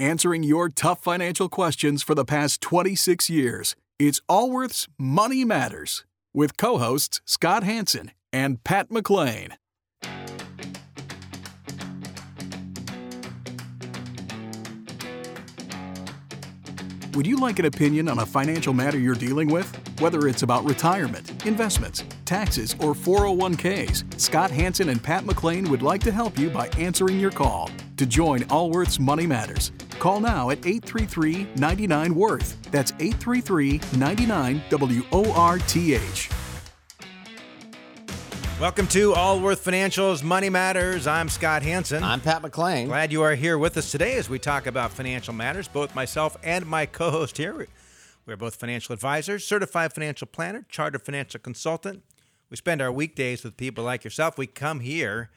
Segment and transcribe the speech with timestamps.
[0.00, 3.76] answering your tough financial questions for the past 26 years.
[3.98, 9.52] It's Allworth's Money Matters with co hosts Scott Hanson and Pat McClain.
[17.14, 19.68] Would you like an opinion on a financial matter you're dealing with?
[20.00, 26.00] Whether it's about retirement, investments, taxes, or 401ks, Scott Hanson and Pat McClain would like
[26.02, 27.68] to help you by answering your call.
[27.96, 32.60] To join Allworth's Money Matters, call now at 833 99 Worth.
[32.72, 36.30] That's 833 99 W O R T H.
[38.58, 41.06] Welcome to Allworth Financials Money Matters.
[41.06, 42.02] I'm Scott Hanson.
[42.02, 42.86] I'm Pat McClain.
[42.86, 45.66] Glad you are here with us today as we talk about financial matters.
[45.68, 47.66] Both myself and my co host here,
[48.26, 52.02] we're both financial advisors, certified financial planner, chartered financial consultant.
[52.50, 54.36] We spend our weekdays with people like yourself.
[54.36, 55.30] We come here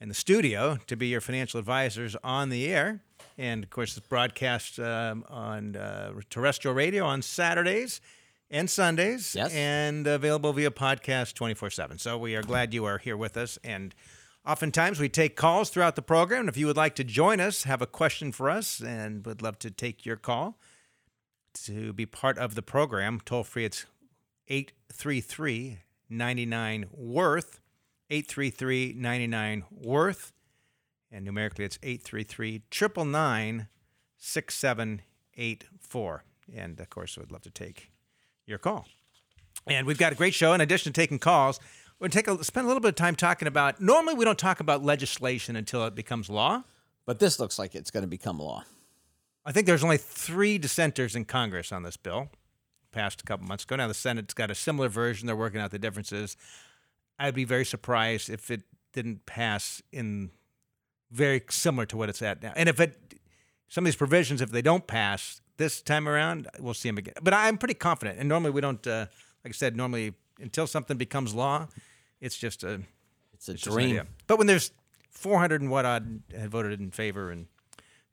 [0.00, 3.02] in the studio to be your financial advisors on the air.
[3.38, 8.00] And of course, it's broadcast um, on uh, terrestrial radio on Saturdays
[8.50, 9.52] and Sundays, Yes.
[9.54, 11.98] and available via podcast 24 7.
[11.98, 13.58] So we are glad you are here with us.
[13.62, 13.94] And
[14.46, 16.48] oftentimes we take calls throughout the program.
[16.48, 19.58] If you would like to join us, have a question for us, and would love
[19.60, 20.58] to take your call
[21.64, 23.86] to be part of the program, toll free, it's
[24.48, 25.78] 833
[26.10, 27.60] 99 Worth.
[28.10, 30.32] 833 99 Worth.
[31.10, 33.68] And numerically, it's 833 999
[34.18, 36.24] 6784.
[36.54, 37.90] And of course, we'd love to take
[38.46, 38.86] your call.
[39.66, 40.52] And we've got a great show.
[40.52, 41.58] In addition to taking calls,
[41.98, 43.80] we're going to take a, spend a little bit of time talking about.
[43.80, 46.62] Normally, we don't talk about legislation until it becomes law.
[47.08, 48.64] But this looks like it's going to become law.
[49.46, 52.28] I think there's only three dissenters in Congress on this bill.
[52.92, 53.76] Passed a couple months ago.
[53.76, 55.26] Now the Senate's got a similar version.
[55.26, 56.36] They're working out the differences.
[57.18, 58.60] I'd be very surprised if it
[58.92, 60.32] didn't pass in
[61.10, 62.52] very similar to what it's at now.
[62.56, 62.96] And if it,
[63.68, 67.14] some of these provisions, if they don't pass this time around, we'll see them again.
[67.22, 68.18] But I'm pretty confident.
[68.18, 69.06] And normally we don't, uh,
[69.44, 71.66] like I said, normally until something becomes law,
[72.20, 72.80] it's just a
[73.34, 74.06] It's a it's dream.
[74.26, 74.72] But when there's
[75.10, 77.46] 400 and what odd had voted in favor and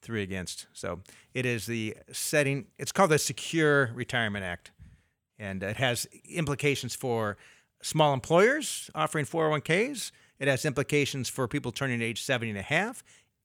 [0.02, 1.02] three against, so
[1.34, 2.68] it is the setting.
[2.78, 4.72] It's called the Secure Retirement Act,
[5.40, 7.38] and it has implications for
[7.82, 10.12] small employers offering 401ks.
[10.40, 13.04] It has implications for people turning age 70 and a half,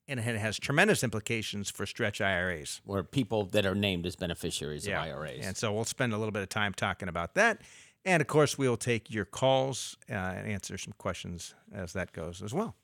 [0.09, 2.81] and it has tremendous implications for stretch IRAs.
[2.87, 5.47] Or people that are named as beneficiaries of IRAs.
[5.47, 7.63] And so we'll spend a little bit of time talking about that.
[8.05, 12.43] And of course, we'll take your calls uh, and answer some questions as that goes
[12.43, 12.75] as well.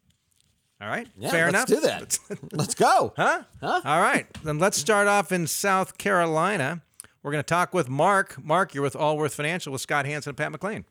[0.81, 1.09] All right?
[1.17, 1.83] yeah, Fair let's enough?
[1.83, 2.19] do that.
[2.53, 3.15] let's go.
[3.17, 3.43] Huh?
[3.61, 3.81] Huh?
[3.84, 4.27] All right.
[4.44, 6.83] Then let's start off in South Carolina.
[7.23, 8.37] We're going to talk with Mark.
[8.44, 10.84] Mark, you're with Allworth Financial with Scott Hanson and Pat McClain.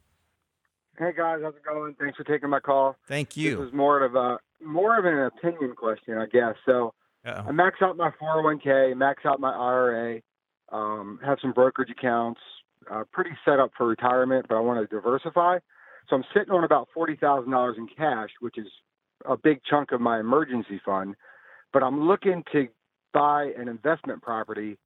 [0.97, 1.93] Hey guys, how's it going?
[1.99, 2.95] Thanks for taking my call.
[3.07, 3.57] Thank you.
[3.57, 6.55] This is more of a more of an opinion question, I guess.
[6.65, 6.93] So
[7.25, 7.51] I Uh-oh.
[7.51, 10.21] max out my 401k, max out my IRA,
[10.71, 12.39] um, have some brokerage accounts,
[12.89, 15.59] uh, pretty set up for retirement, but I want to diversify.
[16.09, 18.67] So I'm sitting on about forty thousand dollars in cash, which is
[19.25, 21.15] a big chunk of my emergency fund.
[21.73, 22.67] But I'm looking to
[23.13, 24.77] buy an investment property,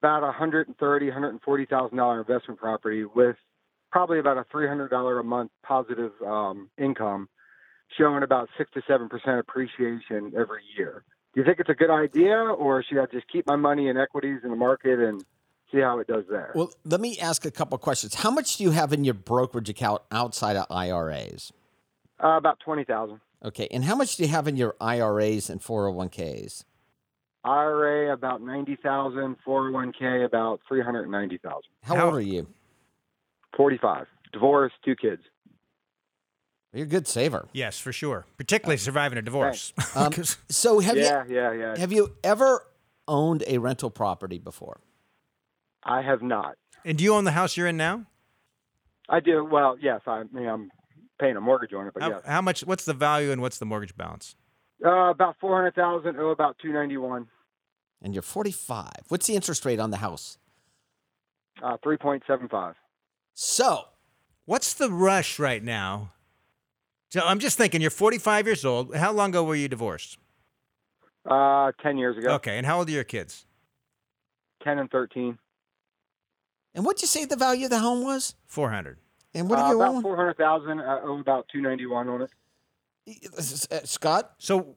[0.00, 3.36] about a hundred and thirty, hundred and forty thousand dollar investment property with
[3.94, 7.28] probably about a three hundred dollar a month positive um, income,
[7.96, 11.04] showing about six to seven percent appreciation every year.
[11.32, 13.96] Do you think it's a good idea, or should I just keep my money in
[13.96, 15.24] equities in the market and
[15.70, 16.50] see how it does there?
[16.56, 18.16] Well, let me ask a couple questions.
[18.16, 21.52] How much do you have in your brokerage account outside of IRAs?
[22.22, 23.20] Uh, about twenty thousand.
[23.44, 23.68] Okay.
[23.70, 26.64] And how much do you have in your IRAs and 401ks?
[27.44, 31.70] IRA about ninety thousand, four hundred one k about three hundred ninety thousand.
[31.82, 32.48] How, How- old are you?
[33.56, 34.06] Forty five.
[34.32, 35.22] Divorced, two kids.
[36.72, 37.46] You're a good saver.
[37.52, 38.26] Yes, for sure.
[38.36, 39.72] Particularly surviving a divorce.
[39.96, 41.74] Um, 'Cause- so have yeah, yeah, yeah.
[41.74, 42.66] you have you ever
[43.06, 44.80] owned a rental property before?
[45.84, 46.56] I have not.
[46.84, 48.06] and do you own the house you're in now?
[49.08, 49.44] I do.
[49.44, 50.00] Well, yes.
[50.06, 50.70] I, I mean, I'm
[51.20, 52.22] paying a mortgage on it, but How, yes.
[52.26, 52.62] how much?
[52.64, 54.34] What's the value and what's the mortgage balance?
[54.84, 56.16] Uh, about four hundred thousand.
[56.18, 57.26] Oh, about two ninety one.
[58.02, 58.90] And you're 45.
[59.08, 60.36] What's the interest rate on the house?
[61.62, 62.74] Uh, three point seven five.
[63.34, 63.86] So,
[64.46, 66.12] What's the rush right now?
[67.10, 68.94] So I'm just thinking, you're 45 years old.
[68.94, 70.18] How long ago were you divorced?
[71.28, 72.34] Uh, ten years ago.
[72.34, 73.46] Okay, and how old are your kids?
[74.62, 75.38] Ten and thirteen.
[76.74, 78.34] and what'd you say the value of the home was?
[78.46, 78.98] 400.
[79.32, 80.02] And what do uh, you about own?
[80.02, 80.80] four hundred thousand.
[80.80, 82.30] I owe about two ninety one on it.
[83.38, 84.76] Uh, Scott, So,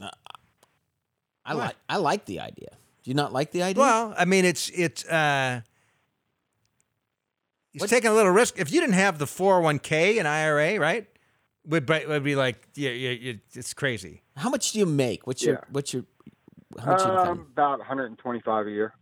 [0.00, 1.56] I What?
[1.56, 2.70] like I like the idea.
[3.02, 3.82] Do you not like the idea?
[3.82, 5.60] well, I mean, it's it's uh,
[7.72, 8.58] he's What- taking a little risk.
[8.58, 11.06] If you didn't have the 401k and IRA, right,
[11.64, 14.22] would be- would be like, yeah, yeah, yeah, it's crazy.
[14.36, 15.26] How much do you make?
[15.26, 15.60] What's your Yeah.
[15.70, 16.04] what's your
[16.78, 17.40] How much Um, income?
[17.52, 18.94] about 125 a year.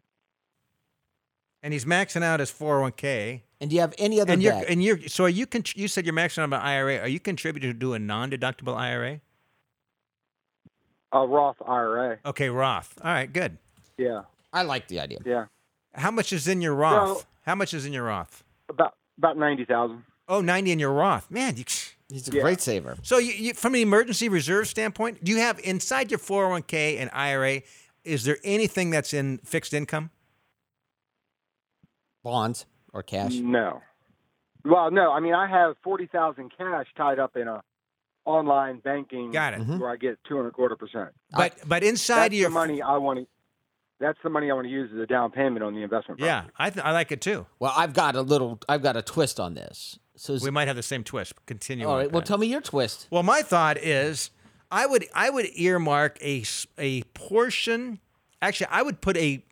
[1.62, 3.43] And he's maxing out his 401k.
[3.61, 4.67] And do you have any other And you're debt?
[4.69, 6.99] and you're so are you con- you said you're maxing out an IRA.
[6.99, 9.20] Are you contributing to do a non-deductible IRA?
[11.12, 12.19] A Roth IRA.
[12.25, 12.99] Okay, Roth.
[13.05, 13.58] All right, good.
[13.99, 14.22] Yeah,
[14.52, 15.19] I like the idea.
[15.25, 15.46] yeah.
[15.94, 17.19] How much is in your Roth?
[17.20, 18.43] So- How much is in your Roth?
[18.70, 20.02] About about 90,000.
[20.28, 21.31] Oh, 90 in your Roth.
[21.31, 21.64] Man, you
[22.08, 22.43] He's a Yeah.
[22.43, 22.96] great saver.
[23.02, 27.11] So, you, you, from an emergency reserve standpoint, do you have inside your 401k and
[27.12, 27.62] IRA?
[28.02, 30.11] Is there anything that's in fixed income?
[32.25, 33.34] Bonds or cash.
[33.37, 33.82] No.
[34.64, 35.12] Well, no.
[35.12, 37.62] I mean, I have 40,000 cash tied up in a
[38.25, 39.61] online banking Got it.
[39.61, 41.11] Where I get two and a quarter percent.
[41.32, 43.26] But but inside That's your the money I want to.
[44.00, 46.20] That's the money I want to use as a down payment on the investment.
[46.20, 46.44] yeah.
[46.58, 47.47] I th- I like it too.
[47.58, 48.58] Well, I've got a little.
[48.69, 49.99] I've got a twist on this.
[50.17, 51.35] So, We might have the same twist.
[51.47, 51.87] Continue.
[51.87, 52.06] all on right.
[52.06, 52.26] with Well, that.
[52.26, 53.06] tell me your twist.
[53.11, 54.31] Well, my thought is,
[54.70, 56.44] I would I would earmark a
[56.79, 58.00] a portion.
[58.43, 59.44] Actually, I would put a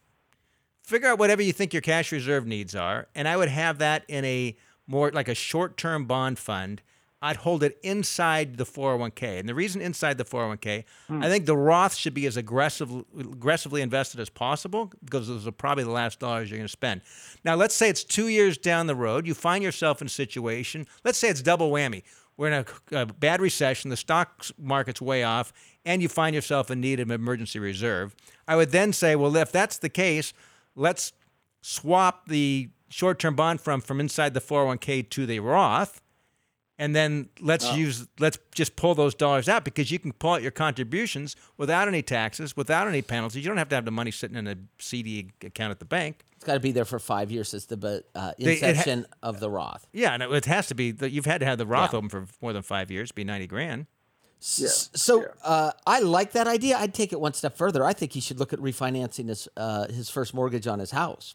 [0.82, 4.04] figure out whatever you think your cash reserve needs are, and I would have that
[4.08, 4.56] in a
[4.86, 6.80] more like a short term bond fund.
[7.20, 11.22] I'd hold it inside the 401k, and the reason inside the 401k, hmm.
[11.22, 15.52] I think the Roth should be as aggressive, aggressively invested as possible because those are
[15.52, 17.00] probably the last dollars you're going to spend.
[17.44, 20.86] Now, let's say it's two years down the road, you find yourself in a situation.
[21.04, 22.04] Let's say it's double whammy.
[22.36, 25.52] We're in a, a bad recession, the stock market's way off,
[25.84, 28.14] and you find yourself in need of an emergency reserve.
[28.46, 30.32] I would then say, well, if that's the case,
[30.76, 31.12] let's
[31.62, 36.00] swap the short-term bond from from inside the 401k to the Roth,
[36.78, 40.42] and then let's use let's just pull those dollars out because you can pull out
[40.42, 43.42] your contributions without any taxes, without any penalties.
[43.44, 46.25] You don't have to have the money sitting in a CD account at the bank.
[46.36, 49.06] It's got to be there for five years since the uh, They- it ha- inception
[49.22, 49.86] of the Roth.
[49.92, 51.98] Yeah, and it has to be that you've had to have the Roth Yeah.
[51.98, 53.86] open for more than five years, be ninety grand.
[54.40, 56.78] S- So uh, I like that idea.
[56.78, 57.84] I'd take it one step further.
[57.84, 61.34] I think he should look at refinancing his uh, his first mortgage on his house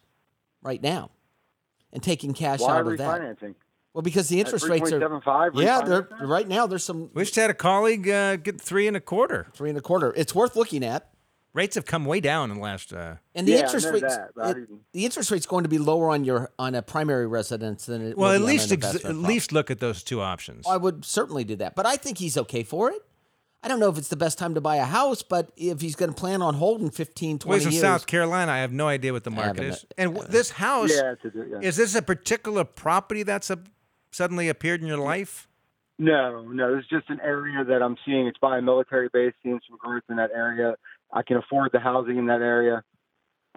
[0.62, 1.12] right now,
[1.92, 3.22] and taking cash Why out of that.
[3.22, 3.56] refinancing?
[3.94, 6.66] Well, because the interest rates are 3.75 yeah, refinance they're right now.
[6.68, 9.48] There's some We just had a colleague uh, get three and a quarter.
[9.54, 10.12] three and a quarter.
[10.16, 11.10] It's worth looking at.
[11.54, 12.92] Rates have come way down in the last.
[12.92, 15.78] Uh, And the Yeah, interest know rates, that, it- the interest rate's going to be
[15.78, 18.18] lower on your on a primary residence than it.
[18.18, 20.20] well, will at be on least an ex- at investment least look at those two
[20.22, 20.66] options.
[20.68, 21.76] I would certainly do that.
[21.76, 23.04] But I think he's okay for it.
[23.62, 25.96] I don't know if it's the best time to buy a house, but if he's
[25.96, 28.52] going to plan on holding 15, 20 Well, he's in years, South Carolina.
[28.52, 29.86] I have no idea what the market is.
[29.98, 31.60] And this house Yeah, a, yeah.
[31.62, 33.60] is this a particular property that's a,
[34.14, 35.48] suddenly appeared in your life?
[36.00, 36.76] No, no.
[36.78, 38.28] It's just an area that I'm seeing.
[38.28, 40.76] It's by a military base, seeing some growth in that area.
[41.12, 42.84] I can afford the housing in that area.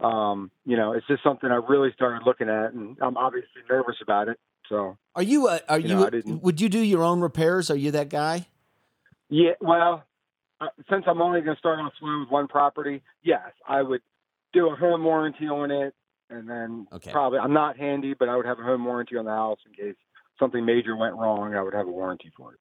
[0.03, 3.97] Um, you know, it's just something I really started looking at, and I'm obviously nervous
[4.03, 4.39] about it.
[4.69, 5.49] So, are you?
[5.49, 5.95] Uh, are You you?
[6.27, 7.71] know, would you do your own repairs?
[7.71, 8.47] Are you that guy?
[9.31, 9.53] yeah.
[9.61, 10.05] Well,
[10.61, 14.03] uh, since I'm only going to start off slow with one property, yes, I would
[14.53, 15.95] do a home warranty on it,
[16.29, 17.13] and then Okay.
[17.13, 19.73] probably I'm not handy, but I would have a home warranty on the house in
[19.73, 19.97] case
[20.39, 21.55] something major went wrong.
[21.55, 22.61] I would have a warranty for it.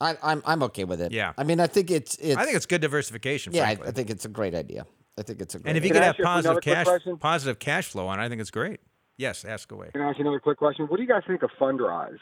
[0.00, 1.12] I, I'm I'm okay with it.
[1.12, 1.32] Yeah.
[1.38, 2.36] I mean, I think it's it's.
[2.36, 3.54] I think it's good diversification.
[3.54, 3.70] yeah, I.
[3.86, 4.86] I think it's a great idea.
[5.18, 5.70] I think it's a great.
[5.70, 6.00] and if you idea.
[6.12, 8.28] could Can I have ask you another positive cash, positive cash flow on, it, I
[8.28, 8.80] think it's great.
[9.16, 9.88] Yes, ask away.
[9.92, 10.86] Can I ask you another quick question?
[10.88, 12.18] What do you guys think of Fundrise?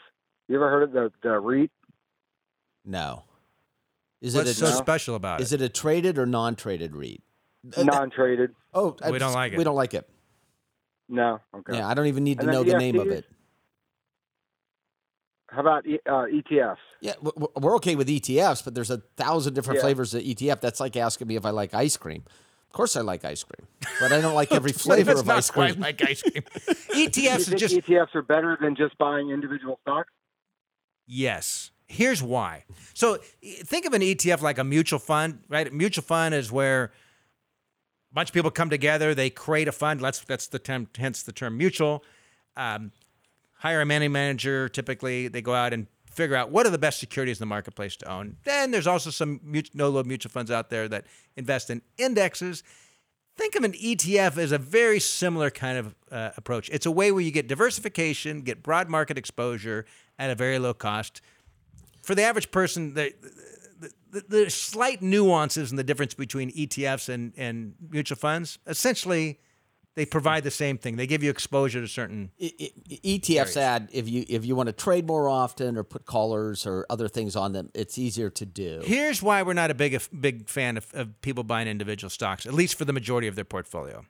[0.47, 1.71] You ever heard of the the REIT?
[2.85, 3.23] no,
[4.21, 5.61] is What's it so a, special about is it?
[5.61, 7.21] it a traded or non-traded REIT?
[7.75, 8.51] Uh, Non-traded?
[8.73, 9.57] oh, We don't like it.
[9.57, 10.07] We don't like it.
[11.09, 11.39] No.
[11.53, 11.77] Okay.
[11.77, 13.25] Yeah, I don't even need to And then know the name of it.
[15.55, 16.77] How about E- uh, ETFs?
[17.01, 19.83] Yeah, w- w- we're okay with ETFs, but there's a thousand different Yeah.
[19.83, 20.59] flavors of ETF.
[20.61, 22.23] That's like asking me if I like ice cream.
[22.67, 23.67] Of course, I like ice cream,
[24.01, 25.81] but I don't like every flavor That's of not ice quite cream.
[25.81, 26.43] like ice cream.
[26.93, 30.09] ETFs is think just ETFs are better than just buying individual stocks?
[31.07, 31.71] Yes.
[31.87, 32.65] Here's why.
[32.93, 35.67] So think of an ETF like a mutual fund, right?
[35.67, 36.85] A mutual fund is where
[38.11, 39.99] a bunch of people come together, they create a fund.
[40.01, 42.03] That's that's the term, hence the term mutual.
[42.57, 42.91] Um,
[43.65, 44.69] hire a money manager.
[44.69, 47.95] Typically, they go out and figure out what are the best securities in the marketplace
[47.97, 48.37] to own.
[48.43, 49.41] Then there's also some
[49.73, 51.05] no-load mutual funds out there that
[51.35, 52.61] invest in indexes.
[53.35, 56.69] Think of an ETF as a very similar kind of uh, approach.
[56.69, 59.87] It's a way where you get diversification, get broad market exposure
[60.19, 61.21] at a very low cost.
[62.03, 63.15] For the average person, the,
[63.79, 69.39] the, the, the slight nuances in the difference between ETFs and, and mutual funds, essentially,
[69.95, 70.97] they provide the same thing.
[70.97, 72.31] They give you exposure to certain.
[72.39, 76.85] ETFs add if you if you want to trade more often or put callers or
[76.89, 78.81] other things on them, it's easier to do.
[78.83, 82.53] Here's why we're not a big big fan of, of people buying individual stocks, at
[82.53, 84.05] least for the majority of their portfolio.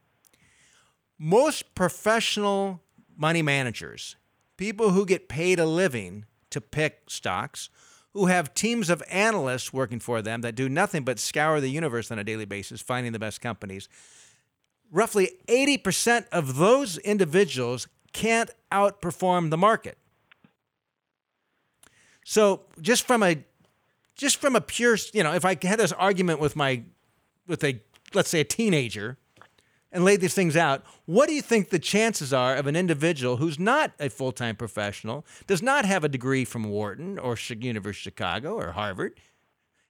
[1.19, 2.81] Most professional
[3.15, 4.15] money managers,
[4.57, 7.69] people who get paid a living to pick stocks,
[8.13, 12.09] who have teams of analysts working for them that do nothing but scour the universe
[12.11, 13.87] on a daily basis, finding the best companies.
[14.95, 19.97] Roughly 80% of those individuals can't outperform the market.
[22.23, 23.43] So just from a
[24.15, 26.83] just from a pure, you know, if I had this argument with my
[27.45, 27.81] with a
[28.13, 29.17] let's say a teenager
[29.91, 33.35] and laid these things out, what do you think the chances are of an individual
[33.35, 37.89] who's not a full time professional, does not have a degree from Wharton or University
[37.89, 39.19] of Chicago or Harvard,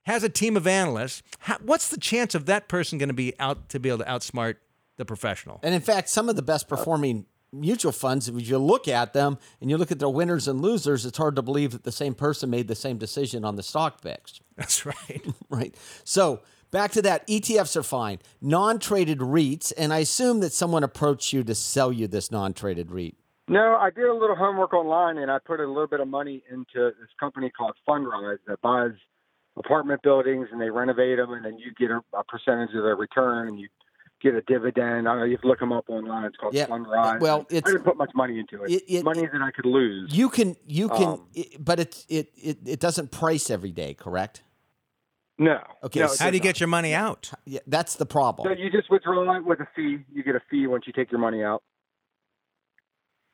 [0.02, 1.22] has a team of analysts?
[1.38, 4.10] How, what's the chance of that person going to be out to be able to
[4.10, 4.56] outsmart
[4.96, 5.60] the professional?
[5.62, 9.38] And in fact, some of the best performing mutual funds, if you look at them
[9.60, 12.14] and you look at their winners and losers, it's hard to believe that the same
[12.14, 14.40] person made the same decision on the stock picks.
[14.56, 15.22] That's right.
[15.48, 15.74] right.
[16.04, 18.18] So back to that ETFs are fine.
[18.40, 22.52] Non traded REITs, and I assume that someone approached you to sell you this non
[22.52, 23.16] traded REIT.
[23.48, 26.42] No, I did a little homework online and I put a little bit of money
[26.50, 28.90] into this company called Fundrise that buys
[29.56, 32.96] apartment buildings and they renovate them and then you get a, a percentage of their
[32.96, 33.68] return and you
[34.20, 35.08] get a dividend.
[35.08, 36.24] I don't know, you can look them up online.
[36.24, 37.20] It's called Yeah, Fundrise.
[37.20, 38.70] well, it's- I didn't put much money into it.
[38.70, 40.16] It- it- money that I could lose.
[40.16, 43.94] You can, you can, Um, it, but it, it, it, it doesn't price every day,
[43.94, 44.42] correct?
[45.38, 45.60] no.
[45.84, 47.30] Okay, No, so- How do you does get your money out?
[47.44, 48.48] Yeah, that's the problem.
[48.48, 49.98] So you just withdraw it with a fee.
[50.12, 51.62] You get a fee once you take your money out.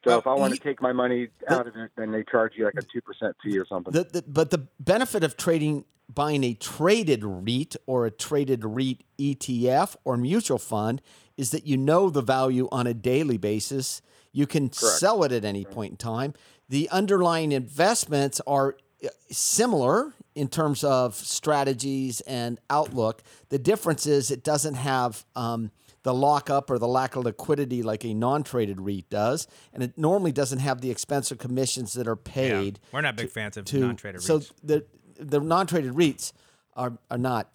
[0.04, 2.24] So Well, if I want you- to take my money out of it, then they
[2.24, 3.92] charge you like a two percent fee or something.
[3.92, 9.04] The, the, but the benefit of trading, buying a traded REIT or a traded REIT
[9.18, 11.00] ETF or mutual fund
[11.36, 14.02] is that you know the value on a daily basis.
[14.32, 16.34] You can sell it at any point in time.
[16.68, 23.22] The underlying investments are uh, similar in terms of strategies and outlook.
[23.50, 25.70] The difference is it doesn't have um,
[26.04, 30.32] the lockup or the lack of liquidity like a non-traded REIT does, and it normally
[30.32, 33.78] doesn't have the expense of commissions that are paid We're not big fans of to
[33.80, 34.24] non-traded REITs.
[34.24, 34.52] so REITs.
[34.64, 34.84] the
[35.18, 36.32] the non-traded REITs
[36.74, 37.50] are are not.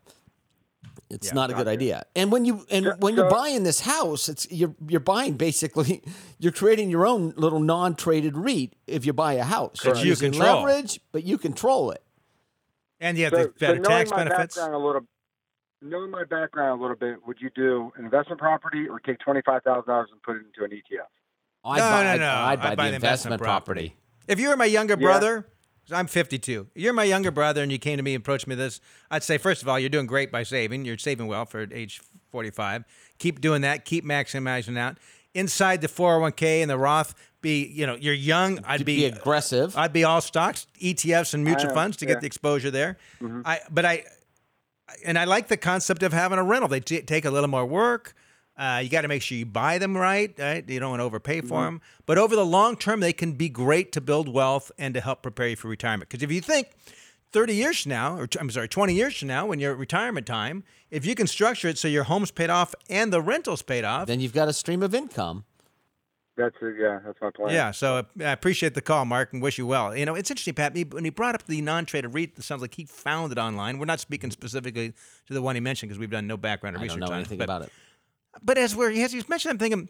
[1.09, 1.33] It's Yeah.
[1.35, 2.05] not a good idea.
[2.15, 5.33] And when you and So- when you're so- buying this house, it's you're you're buying
[5.37, 6.01] basically
[6.39, 9.81] you're creating your own little non-traded REIT if you buy a house.
[9.83, 10.63] That You're you using control.
[10.63, 12.03] leverage, but you control it.
[12.99, 14.57] And you have so, the better so tax benefits.
[14.57, 15.01] a little,
[15.81, 19.41] knowing my background a little bit, would you do an investment property or take twenty
[19.45, 21.05] five thousand dollars and put it into an ETF?
[21.63, 22.25] Oh, I'd No, buy, no, I'd- no.
[22.27, 23.95] I'd, buy I'd buy the the investment, investment property.
[24.27, 25.41] If you were my younger Yeah.
[25.89, 26.67] I'm 52.
[26.75, 28.81] You're my younger brother, and you came to me and approached me this.
[29.09, 30.83] I'd say, first of all, you're doing great by saving.
[30.83, 32.83] You're saving well for age 45.
[33.19, 33.85] Keep doing that.
[33.85, 34.97] Keep maximizing out.
[35.33, 38.59] Inside the 401k and the Roth, be you know you're young.
[38.65, 39.77] I'd Be, be, aggressive.
[39.77, 42.13] I'd be all stocks, ETFs, and mutual funds to yeah.
[42.13, 42.97] get the exposure there.
[43.21, 43.41] Mm-hmm.
[43.45, 44.03] I but I
[45.05, 46.67] and I like the concept of having a rental.
[46.67, 48.13] They t- take a little more work.
[48.57, 50.67] Uh, you got to make sure you buy them right, right.
[50.67, 51.79] You don't want to overpay for them.
[52.07, 55.21] But over the long term, they can be great to build wealth and to help
[55.21, 56.09] prepare you for retirement.
[56.09, 56.69] Because if you think
[57.33, 59.77] 30 years from now, or t- I'm sorry, 20 years from now, when you're at
[59.77, 63.61] retirement time, if you can structure it so your home's paid off and the rental's
[63.61, 65.45] paid off, then you've got a stream of income.
[66.37, 67.49] That's a, yeah, that's my plan.
[67.49, 69.97] yeah, so I appreciate the call, Mark, and wish you well.
[69.97, 70.75] You know, it's interesting, Pat.
[70.91, 73.79] When he brought up the non-traded REIT, it sounds like he found it online.
[73.79, 74.93] We're not speaking specifically
[75.25, 77.13] to the one he mentioned because we've done no background or I research don't know
[77.13, 77.39] on anything it.
[77.39, 77.71] But, about it.
[78.43, 79.89] but as we're as he's mentioned, I'm thinking,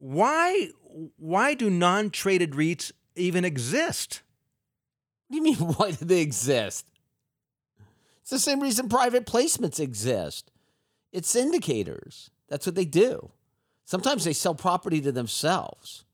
[0.00, 0.70] why
[1.16, 4.22] why do non-traded REITs even exist?
[5.28, 5.68] What do you mean?
[5.76, 6.86] Why do they exist?
[8.22, 10.50] It's the same reason private placements exist.
[11.12, 12.30] It's indicators.
[12.48, 13.30] That's what they do.
[13.88, 16.04] Sometimes they sell property to themselves.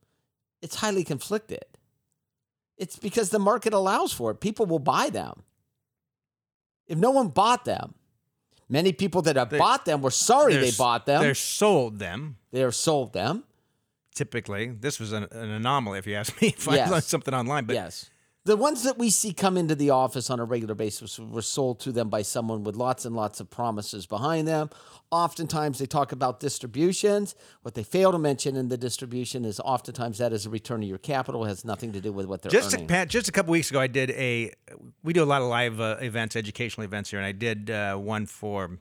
[0.62, 1.64] It's highly conflicted.
[2.78, 4.36] It's because the market allows for it.
[4.36, 5.42] People will buy them.
[6.86, 7.94] If no one bought them,
[8.68, 11.20] many people that have They- bought them were sorry They're they bought them.
[11.20, 12.36] They're sold them.
[12.52, 13.42] They are sold them.
[14.14, 16.54] Typically, this was an, an anomaly, if you ask me.
[16.56, 16.86] If Yes.
[16.88, 18.08] I learned something online, but yes.
[18.46, 21.80] The ones that we see come into the office on a regular basis were sold
[21.80, 24.68] to them by someone with lots and lots of promises behind them.
[25.10, 27.34] Oftentimes they talk about distributions.
[27.62, 30.88] What they fail to mention in the distribution is oftentimes that is a return of
[30.90, 31.42] your capital.
[31.46, 32.88] It has nothing to do with what they're just a, earning.
[32.88, 34.52] Pat, just a couple weeks ago, I did a.
[35.02, 37.96] We do a lot of live uh, events, educational events here, and I did uh,
[37.96, 38.78] one for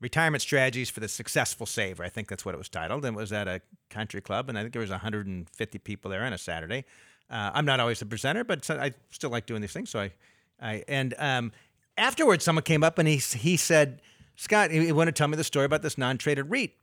[0.00, 2.04] retirement strategies for the successful saver.
[2.04, 4.56] I think that's what it was titled, and it was at a country club, and
[4.56, 6.86] I think there was 150 people there on a Saturday.
[7.30, 9.90] Uh, I'm not always the presenter, but I still like doing these things.
[9.90, 10.12] So I,
[10.60, 11.52] I and um,
[11.96, 14.00] afterwards, someone came up and he he said,
[14.36, 16.74] Scott, he wanted to tell me the story about this non-traded REIT,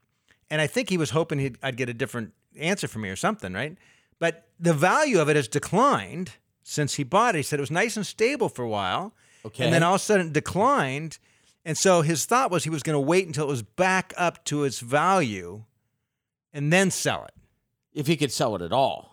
[0.49, 3.15] and I think he was hoping he'd, I'd get a different answer from me or
[3.15, 3.77] something, right?
[4.19, 6.31] But the value of it has declined
[6.63, 7.39] since he bought it.
[7.39, 9.13] He said it was nice and stable for a while,
[9.45, 9.63] Okay.
[9.65, 11.17] and then all of a sudden it declined.
[11.65, 14.43] And so his thought was he was going to wait until it was back up
[14.45, 15.63] to its value,
[16.53, 17.33] and then sell it.
[17.93, 19.10] if he could sell it at all.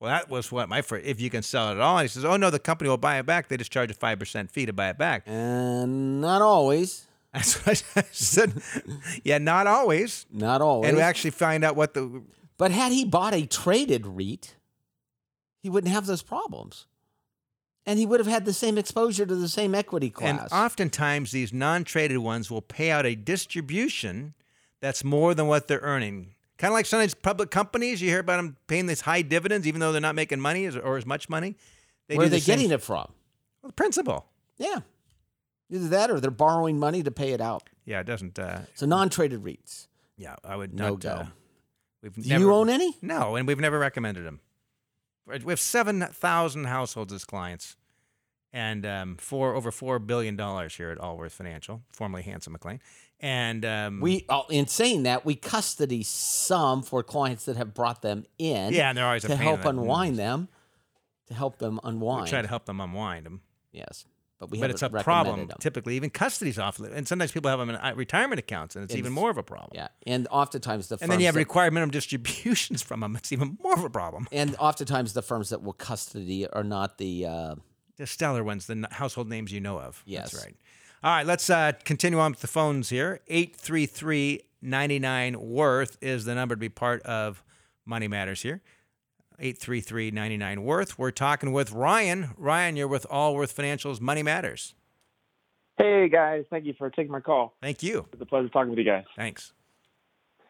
[0.00, 1.06] Well, that was what my first.
[1.06, 2.96] If you can sell it at all, and he says, "Oh no, the company will
[2.98, 3.48] buy it back.
[3.48, 7.06] They just charge a five percent fee to buy it back." And not always.
[7.34, 8.52] That's what I said.
[9.24, 10.26] yeah, not always.
[10.30, 10.88] Not always.
[10.88, 12.22] And we actually find out what the
[12.56, 14.56] but had he bought a traded REIT,
[15.62, 16.86] he wouldn't have those problems.
[17.86, 20.40] And he would have had the same exposure to the same equity class.
[20.40, 24.34] And oftentimes, these non traded ones will pay out a distribution
[24.80, 26.33] that's more than what they're earning.
[26.58, 29.80] Kind of like sometimes public companies, you hear about them paying these high dividends, even
[29.80, 31.56] though they're not making money or as much money.
[32.08, 33.12] They Where are they the getting it from?
[33.62, 34.26] Well, the principal.
[34.56, 34.80] Yeah.
[35.70, 37.68] Either that or they're borrowing money to pay it out.
[37.84, 38.38] Yeah, it doesn't.
[38.38, 39.88] Uh, so non traded REITs.
[40.16, 41.00] Yeah, I would no not.
[41.00, 41.10] Go.
[41.10, 41.26] Uh,
[42.02, 42.96] we've Do never, you own any?
[43.02, 44.40] No, and we've never recommended them.
[45.26, 47.76] We have 7,000 households as clients
[48.54, 52.78] and um, four over four billion dollars here at Allworth Financial, formerly Hanson McClain.
[53.20, 58.02] And um, we, oh, in saying that, we custody some for clients that have brought
[58.02, 58.72] them in.
[58.72, 60.48] Yeah, and they're always to help unwind them,
[61.28, 62.24] to help them unwind.
[62.24, 63.40] We try to help them unwind them.
[63.72, 64.04] Yes,
[64.38, 65.56] but we but it's a problem them.
[65.58, 65.96] typically.
[65.96, 68.98] Even custody's off, and sometimes people have them in uh, retirement accounts, and it's, it's,
[68.98, 69.70] even more of a problem.
[69.74, 73.16] Yeah, and oftentimes the and then you have required minimum distributions from them.
[73.16, 74.28] It's even more of a problem.
[74.32, 77.54] And oftentimes the firms that will custody are not the uh,
[77.96, 80.02] the stellar ones, the household names you know of.
[80.04, 80.32] Yes.
[80.32, 80.56] That's right.
[81.04, 83.20] All right, let's uh, continue on with the phones here.
[83.28, 87.44] 833 99 Worth is the number to be part of
[87.84, 88.62] Money Matters here.
[89.38, 90.98] 833 99 Worth.
[90.98, 92.30] We're talking with Ryan.
[92.38, 94.74] Ryan, you're with Allworth Financial's Money Matters.
[95.76, 96.46] Hey, guys.
[96.48, 97.54] Thank you for taking my call.
[97.60, 98.06] Thank you.
[98.10, 99.04] It's a pleasure talking with you guys.
[99.14, 99.52] Thanks.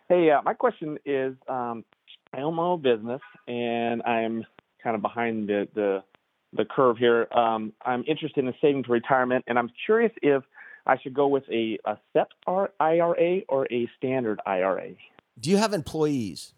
[0.09, 1.85] Hey, uh, my question is um,
[2.33, 4.45] I own my own business and I'm
[4.81, 6.05] kind of behind the, the
[6.55, 7.29] the curve here.
[7.33, 10.43] Um, I'm interested in saving for retirement, and I'm curious if
[10.87, 12.29] I should go with a, a SEP
[12.81, 14.91] IRA or a standard IRA.
[15.39, 16.53] Do you have employees?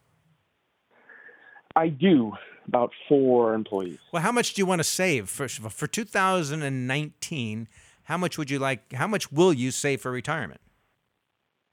[1.74, 2.32] I do,
[2.66, 3.98] about four employees.
[4.12, 7.68] Well, how much do you want to save first of all for 2019?
[8.04, 8.92] How much would you like?
[8.92, 10.60] How much will you save for retirement?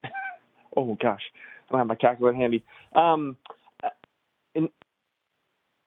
[0.78, 1.22] oh gosh,
[1.68, 2.64] I don't have my calculator handy.
[2.96, 3.38] Um,
[4.56, 4.70] in,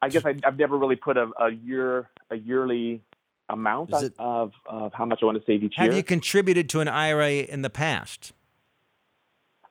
[0.00, 3.02] I guess I, have never really put a, a year a yearly
[3.48, 5.92] amount it, of, of how much I want to save each have year.
[5.92, 8.32] Have you contributed to an IRA in the past?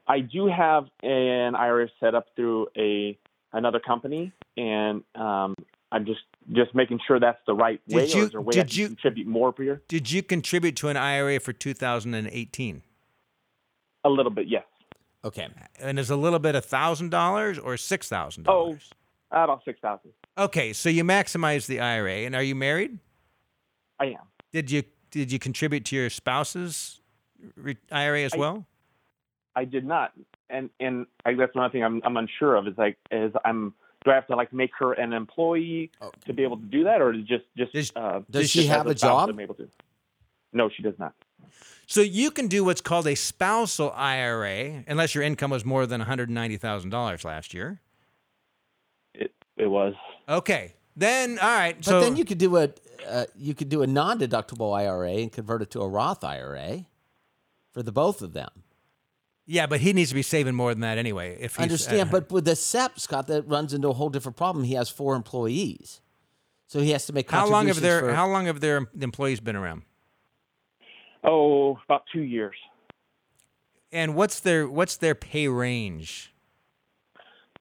[0.08, 3.18] I do have an IRA set up through a
[3.54, 5.56] another company, and um,
[5.92, 8.08] I'm just just making sure that's the right did way.
[8.08, 9.82] You, or is there a way did you contribute more per year?
[9.88, 12.84] Did you contribute to an IRA for 2018?
[14.04, 14.64] A little bit, yes.
[15.24, 15.48] Okay,
[15.80, 18.92] and is a little bit a thousand dollars or six thousand dollars?
[19.32, 20.12] Oh, about six thousand.
[20.38, 23.00] Okay, so you maximize the IRA, and are you married?
[24.00, 24.28] I am.
[24.52, 27.00] Did you did you contribute to your spouse's
[27.92, 28.66] IRA as I, well?
[29.56, 30.12] I did not,
[30.50, 32.68] and and I, that's another thing I'm I'm unsure of.
[32.68, 36.20] Is like is I'm do I have to like make her an employee okay.
[36.26, 38.88] to be able to do that, or is just just does, uh, does she have
[38.88, 39.30] a, a job?
[39.30, 39.70] I'm able to.
[40.52, 41.14] No, she does not.
[41.88, 46.02] So you can do what's called a spousal IRA, unless your income was more than
[46.02, 47.80] one hundred ninety thousand dollars last year.
[49.58, 49.94] It it was.
[50.28, 50.74] Okay.
[50.96, 51.76] Then all right.
[51.78, 52.70] But so, then you could do a
[53.08, 56.86] uh, you could do a non-deductible IRA and convert it to a Roth IRA
[57.72, 58.50] for the both of them.
[59.48, 61.38] Yeah, but he needs to be saving more than that anyway.
[61.40, 64.38] If I understand, uh, but with the SEP, Scott, that runs into a whole different
[64.38, 64.66] problem.
[64.66, 66.02] He has four employees,
[66.66, 67.30] so he has to make.
[67.30, 69.84] How long have their for, How long have their employees been around?
[71.24, 72.56] Oh, about two years.
[73.92, 76.34] And what's their what's their pay range?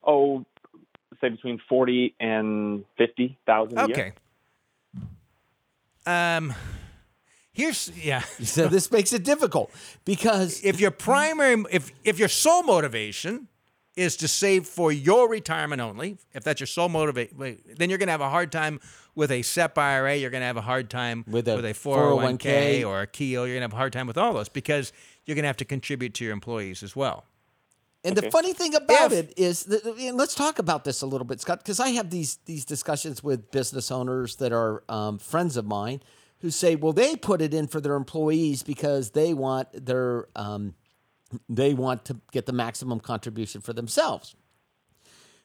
[0.02, 0.46] Oh,
[1.20, 3.78] say between forty and fifty thousand.
[3.78, 4.12] Okay.
[6.06, 6.54] Um,
[7.52, 8.20] here's yeah.
[8.42, 9.70] so this makes it difficult
[10.04, 13.48] because if your primary, if if your sole motivation
[13.96, 17.36] is to save for your retirement only, if that's your sole motivation,
[17.76, 18.80] then you're going to have a hard time
[19.14, 20.16] with a SEP IRA.
[20.16, 23.06] You're going to have a hard time with a, with a 401k, 401k or a
[23.06, 23.44] Keogh.
[23.44, 24.92] You're going to have a hard time with all those because
[25.24, 27.24] you're going to have to contribute to your employees as well.
[28.04, 28.26] And okay.
[28.26, 31.40] the funny thing about if, it is, that, let's talk about this a little bit,
[31.40, 35.64] Scott, because I have these these discussions with business owners that are um, friends of
[35.64, 36.02] mine
[36.40, 40.74] who say, well, they put it in for their employees because they want their um,
[41.48, 44.36] they want to get the maximum contribution for themselves.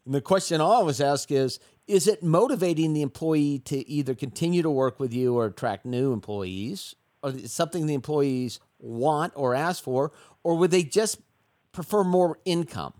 [0.06, 4.62] And the question I always ask is, is it motivating the employee to either continue
[4.62, 6.94] to work with you or attract new employees,
[7.24, 10.12] or is it something the employees want or ask for,
[10.44, 11.20] or would they just
[11.72, 12.94] prefer more income?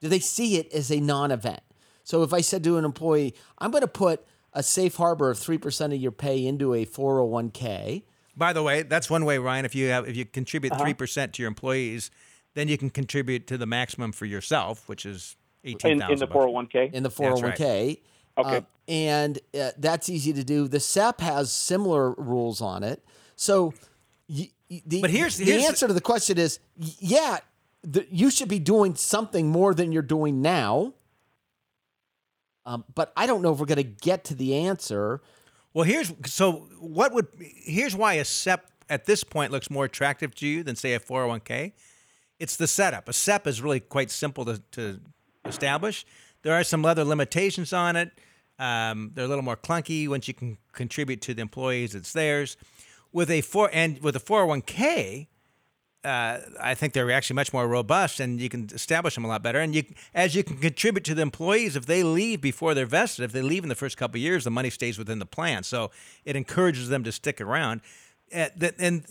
[0.00, 1.60] Do they see it as a non event?
[2.02, 5.38] So if I said to an employee, I'm going to put a safe harbor of
[5.38, 8.02] 3% of your pay into a 401k.
[8.36, 9.64] By the way, that's one way, Ryan.
[9.64, 10.82] If you have if you contribute uh-huh.
[10.82, 10.96] 3 uh-huh.
[10.98, 12.10] percent to your employees,
[12.54, 16.18] then you can contribute to the maximum for yourself, which is eighteen thousand in, in
[16.18, 16.90] the four hundred one k.
[16.92, 18.00] In the four hundred one k,
[18.36, 18.56] Okay.
[18.56, 20.68] Uh, and uh, that's easy to do.
[20.68, 23.04] The SEP has similar rules on it.
[23.36, 23.72] So,
[24.28, 27.38] y- y- the, But here's- the here's the- answer to the question is y- yeah,
[27.84, 30.94] the, you should be doing something more than you're doing now.
[32.66, 35.20] Um, but I don't know if we're going to get to the answer.
[35.74, 40.34] Well, here's so what would here's why a SEP at this point looks more attractive
[40.36, 41.72] to you than say a 401k.
[42.38, 43.08] It's the setup.
[43.08, 45.00] A SEP is really quite simple to, to
[45.44, 46.06] establish.
[46.42, 48.12] There are some other limitations on it.
[48.58, 50.08] Um, they're a little more clunky.
[50.08, 52.56] Once you can contribute to the employees, it's theirs.
[53.12, 55.28] With a four and with a 401k,
[56.04, 59.42] uh, I think they're actually much more robust, and you can establish them a lot
[59.42, 59.58] better.
[59.58, 63.24] And you, as you can contribute to the employees, if they leave before they're vested,
[63.24, 65.62] if they leave in the first couple of years, the money stays within the plan.
[65.62, 65.90] So
[66.24, 67.80] it encourages them to stick around.
[68.32, 69.04] At the, and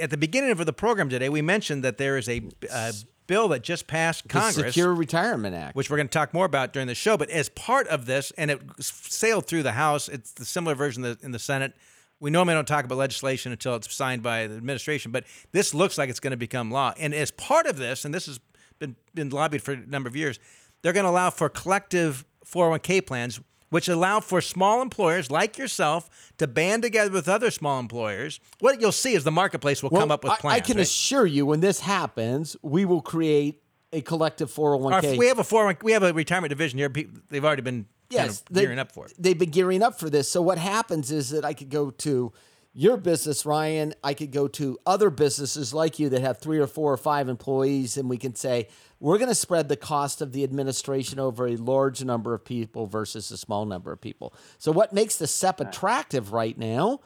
[0.00, 2.92] at the beginning of the program today, we mentioned that there is a, a
[3.26, 5.76] bill that just passed The Congress Secure Retirement Act.
[5.76, 7.16] which we're going to talk more about during the show.
[7.16, 11.02] But as part of this, and it sailed through the House, it's the similar version
[11.02, 11.74] the, in the Senate.
[12.20, 15.98] We normally don't talk about legislation until it's signed by the administration, but this looks
[15.98, 16.94] like it's going to become law.
[16.98, 18.40] And as part of this, and this has
[18.78, 20.38] been, been lobbied for a number of years,
[20.82, 26.08] they're going to allow for collective 401k plans, which allow for small employers like yourself
[26.38, 28.40] to band together with other small employers.
[28.60, 30.56] What you'll see is the marketplace will come up with plans.
[30.56, 30.82] I, can right?
[30.82, 35.16] assure you, when this happens, we will create a collective 401k.
[35.16, 36.92] we have a 401 we have a retirement division here.
[37.28, 39.14] They've already been kind yes, of they- gearing up for it.
[39.18, 40.28] They've been gearing up for this.
[40.30, 42.32] So what happens is that I could go to
[42.78, 43.94] your business, Ryan.
[44.04, 47.28] I could go to other businesses like you that have three or four or five
[47.28, 48.68] employees, and we can say
[49.00, 52.86] we're going to spread the cost of the administration over a large number of people
[52.86, 54.34] versus a small number of people.
[54.58, 57.00] So what makes the SEP attractive right now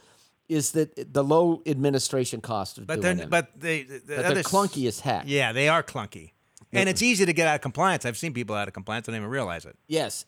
[0.49, 3.31] is that the low administration cost of But doing them.
[3.31, 5.23] but they, the But other they're clunky as heck.
[5.27, 6.33] Yeah, they are clunky,
[6.73, 8.05] and it's easy to get out of compliance.
[8.05, 9.77] I've seen people out of compliance and don't even realize it.
[9.87, 10.25] Yes,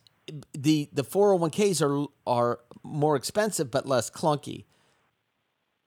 [0.53, 4.65] the the 401ks are are more expensive but less clunky.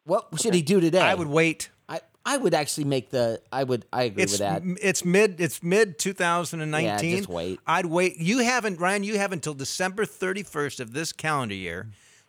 [0.05, 1.01] What should he do today?
[1.01, 1.71] I would wait.
[1.89, 4.63] I, I would actually make the I would I agree It's with that.
[4.81, 7.11] it's mid it's mid 2019.
[7.11, 7.61] Yeah, just wait.
[7.67, 8.17] I'd wait.
[8.19, 9.03] You haven't Ryan.
[9.05, 11.89] You have until December 31st of this calendar year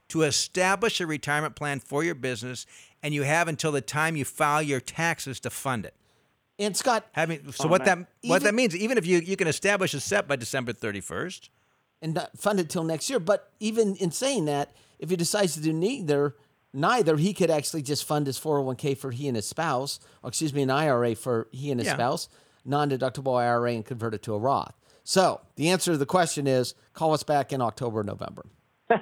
[0.09, 2.65] to establish a retirement plan for your business,
[3.03, 5.93] and you have until the time you file your taxes to fund it.
[6.57, 8.07] And Scott, Having so Oh, what man.
[8.23, 11.49] that what that means, even if you you can establish a SEP by December 31st.
[12.01, 13.19] And not fund it till next year.
[13.19, 16.35] But even in saying that, if he decides to do neither,
[16.73, 20.53] neither, he could actually just fund his 401k for he and his spouse, or excuse
[20.53, 21.93] me, an IRA for he and his Yeah.
[21.95, 22.29] spouse,
[22.65, 24.73] non-deductible IRA, and convert it to a Roth.
[25.03, 28.45] So the answer to the question is: call us back in October, November.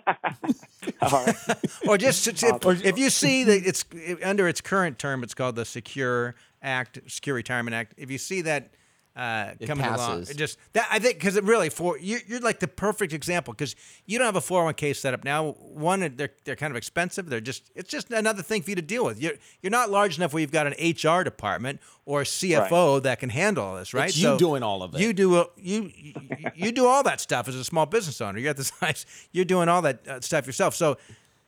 [1.88, 3.86] Or just if, if you see that it's
[4.24, 7.94] under its current term, it's called the Secure Act, Secure Retirement Act.
[7.98, 8.74] If you see that
[9.16, 12.60] uh, coming along, it just that I think because it really for you're, you're like
[12.60, 13.74] the perfect example because
[14.06, 15.52] you don't have a 401k set up now.
[15.52, 17.30] One, they're they're kind of expensive.
[17.30, 19.22] They're just it's just another thing for you to deal with.
[19.22, 23.20] You're you're not large enough where you've got an HR department or a CFO that
[23.20, 24.10] can handle all this, right?
[24.10, 25.00] It's you doing all of it.
[25.00, 26.14] You do uh, you you,
[26.54, 28.38] you do all that stuff as a small business owner.
[28.38, 29.06] You're at the size.
[29.32, 30.76] You're doing all that uh, stuff yourself.
[30.76, 30.98] So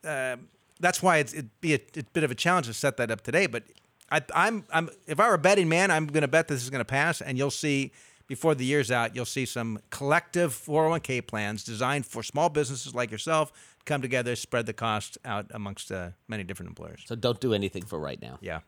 [0.06, 0.48] um,
[0.80, 3.12] that's why it's, it'd be a, it's a bit of a challenge to set that
[3.12, 3.48] up today.
[3.48, 3.64] But
[4.12, 6.70] I, I'm, I'm, if I were a betting man, I'm going to bet this is
[6.70, 7.92] going to pass, and you'll see
[8.28, 13.10] before the year's out, you'll see some collective 401k plans designed for small businesses like
[13.10, 13.52] yourself
[13.86, 17.04] come together, spread the cost out amongst uh, many different employers.
[17.06, 18.38] So don't do anything for right now.
[18.42, 18.60] Yeah.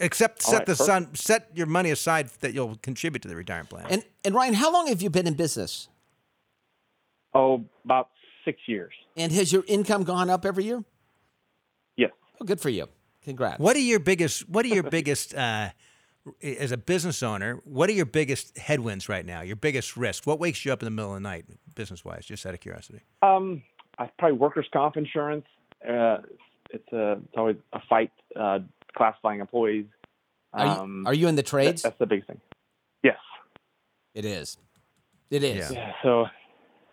[0.00, 0.86] Except All set right, the perfect.
[0.86, 3.86] sun, set your money aside that you'll contribute to the retirement plan.
[3.88, 5.88] And and Ryan, how long have you been in business?
[7.34, 8.08] Oh, about
[8.44, 8.92] six years.
[9.16, 10.82] And has your income gone up every year?
[11.96, 12.10] Yes.
[12.40, 12.88] Oh, good for you.
[13.24, 13.58] Congrats.
[13.58, 14.48] What are your biggest?
[14.48, 15.34] What are your biggest?
[15.34, 15.70] Uh,
[16.42, 19.40] as a business owner, what are your biggest headwinds right now?
[19.40, 20.26] Your biggest risk?
[20.26, 22.26] What wakes you up in the middle of the night, business wise?
[22.26, 23.00] Just out of curiosity.
[23.22, 23.62] Um,
[23.98, 25.46] I probably workers' comp insurance.
[25.86, 26.18] Uh,
[26.70, 28.60] it's a it's always a fight uh,
[28.96, 29.86] classifying employees.
[30.52, 31.82] Are you, Um, are you in the that- trades?
[31.82, 32.40] that's the big thing.
[33.02, 33.16] Yes.
[34.14, 34.56] It is.
[35.30, 35.70] It is.
[35.70, 35.78] Yeah.
[35.78, 35.92] Yeah.
[36.02, 36.26] So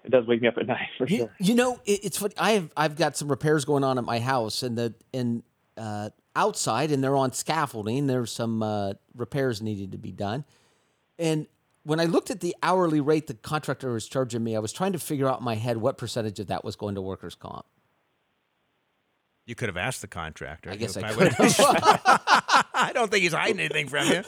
[0.03, 1.35] it does wake me up at night for You, sure.
[1.39, 2.33] you know, it, it's funny.
[2.37, 5.43] I have I've got some repairs going on at my house, and the and
[5.77, 8.07] uh, outside, and they're on scaffolding.
[8.07, 10.45] There's some uh, repairs needed to be done,
[11.19, 11.47] and
[11.83, 14.91] when I looked at the hourly rate the contractor was charging me, I was trying
[14.93, 17.65] to figure out in my head what percentage of that was going to workers' comp.
[19.45, 20.69] You could have asked the contractor.
[20.69, 21.17] I guess You I could.
[21.39, 21.55] would've-
[22.73, 24.23] I don't think he's hiding anything from you.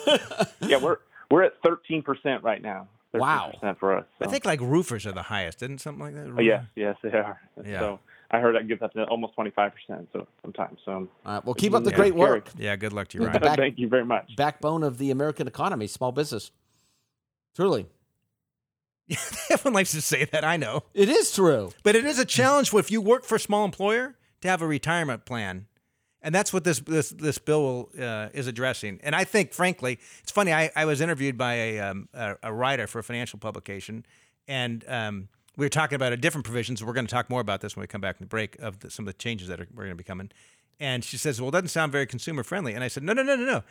[0.62, 0.98] yeah, we're
[1.30, 2.88] we're at thirteen percent right now.
[3.14, 3.76] 13% Wow.
[3.80, 4.06] for us.
[4.22, 6.32] I think like roofers are the highest, isn't something like that?
[6.38, 7.42] Oh, yes, yes, they are.
[7.66, 7.80] Yeah.
[7.80, 8.00] So
[8.32, 10.08] I heard that gives up to almost twenty five percent.
[10.14, 11.96] So sometimes, so All right, well, keep up the Yeah.
[11.96, 12.30] great Scary.
[12.30, 12.50] work.
[12.58, 12.76] Yeah.
[12.76, 13.42] Good luck to you, Ryan.
[13.42, 14.36] back- thank you very much.
[14.36, 16.52] Backbone of the American economy, small business.
[17.56, 17.88] Truly.
[19.50, 20.44] Everyone likes to say that.
[20.44, 21.72] I know, It is true.
[21.84, 24.68] but it is a challenge if you work for a small employer to have a
[24.68, 25.66] retirement plan,
[26.22, 29.00] and that's what this this this bill uh, is addressing.
[29.02, 30.54] And I think, frankly, it's funny.
[30.54, 34.06] I, I was interviewed by a, um, a a writer for a financial publication,
[34.48, 35.28] and um,
[35.60, 36.84] we were talking about a different provisions.
[36.84, 38.80] We're going to talk more about this when we come back from the break of
[38.80, 40.32] the, some of the changes that are, we're going to be coming.
[40.80, 43.22] And she says, "Well, it doesn't sound very consumer friendly." And I said, "No, no,
[43.22, 43.64] no, no, no,"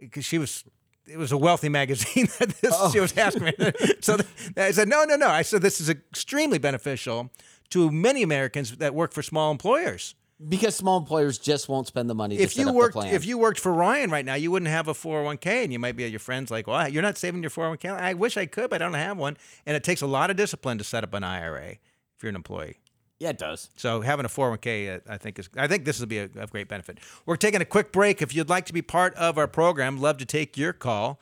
[0.00, 0.64] because she was.
[1.08, 2.90] It was a wealthy magazine that this, oh.
[2.90, 3.52] she was asking me.
[4.00, 4.16] so
[4.56, 5.28] I said, no, no, no.
[5.28, 7.30] I said, this is extremely beneficial
[7.70, 10.16] to many Americans that work for small employers.
[10.48, 13.00] Because small employers just won't spend the money to If set you up worked, the
[13.00, 13.14] plan.
[13.14, 15.96] if you worked for Ryan right now, you wouldn't have a 401k, and you might
[15.96, 18.68] be at your friends like, "Well, you're not saving your 401k." I wish I could,
[18.68, 21.14] but I don't have one, and it takes a lot of discipline to set up
[21.14, 21.78] an IRA
[22.16, 22.80] if you're an employee.
[23.18, 23.70] yeah, it does.
[23.76, 26.68] So having a 401k, uh, think is I think this will be a, of great
[26.68, 26.98] benefit.
[27.24, 28.20] We're taking a quick break.
[28.20, 31.18] If you'd like to be part of our program, love to take your call.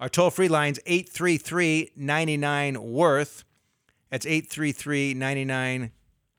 [0.00, 3.44] Our toll free line's 833-99 worth.
[4.10, 5.90] That's 833-99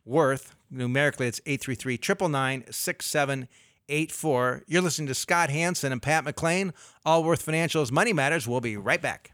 [0.08, 0.56] worth.
[0.72, 4.64] Numerically, it's 833 999 6784.
[4.68, 6.72] You're listening to Scott Hanson and Pat McClain.
[7.06, 8.48] All Worth Financials Money Matters.
[8.48, 9.34] We'll be right back.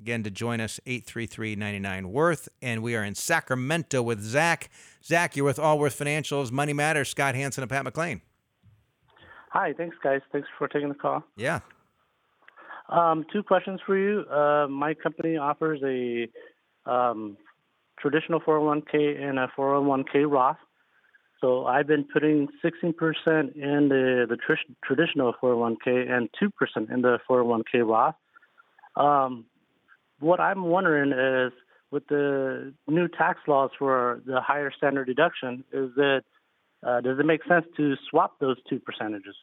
[0.00, 2.48] Again, to join us, 833-99 worth.
[2.60, 4.68] And we are in Sacramento with Zach.
[5.04, 8.20] Zach, you're with Allworth Financials, Money Matters, Scott Hanson and Pat McClain.
[9.50, 10.20] Hi, thanks, guys.
[10.32, 11.22] Thanks for taking the call.
[11.36, 11.60] Yeah.
[12.88, 14.20] Um, two questions for you.
[14.28, 16.28] Uh, my company offers a
[16.90, 17.36] um,
[17.98, 20.56] traditional 401k and a 401k Roth.
[21.42, 22.94] So I've been putting 16%
[23.56, 28.14] in the, the tr- traditional 401k and 2% in the 401k Roth.
[28.96, 29.46] Um,
[30.20, 31.52] what I'm wondering is
[31.90, 36.22] with the new tax laws for the higher standard deduction, is that
[36.86, 39.34] uh, does it make sense to swap those two percentages?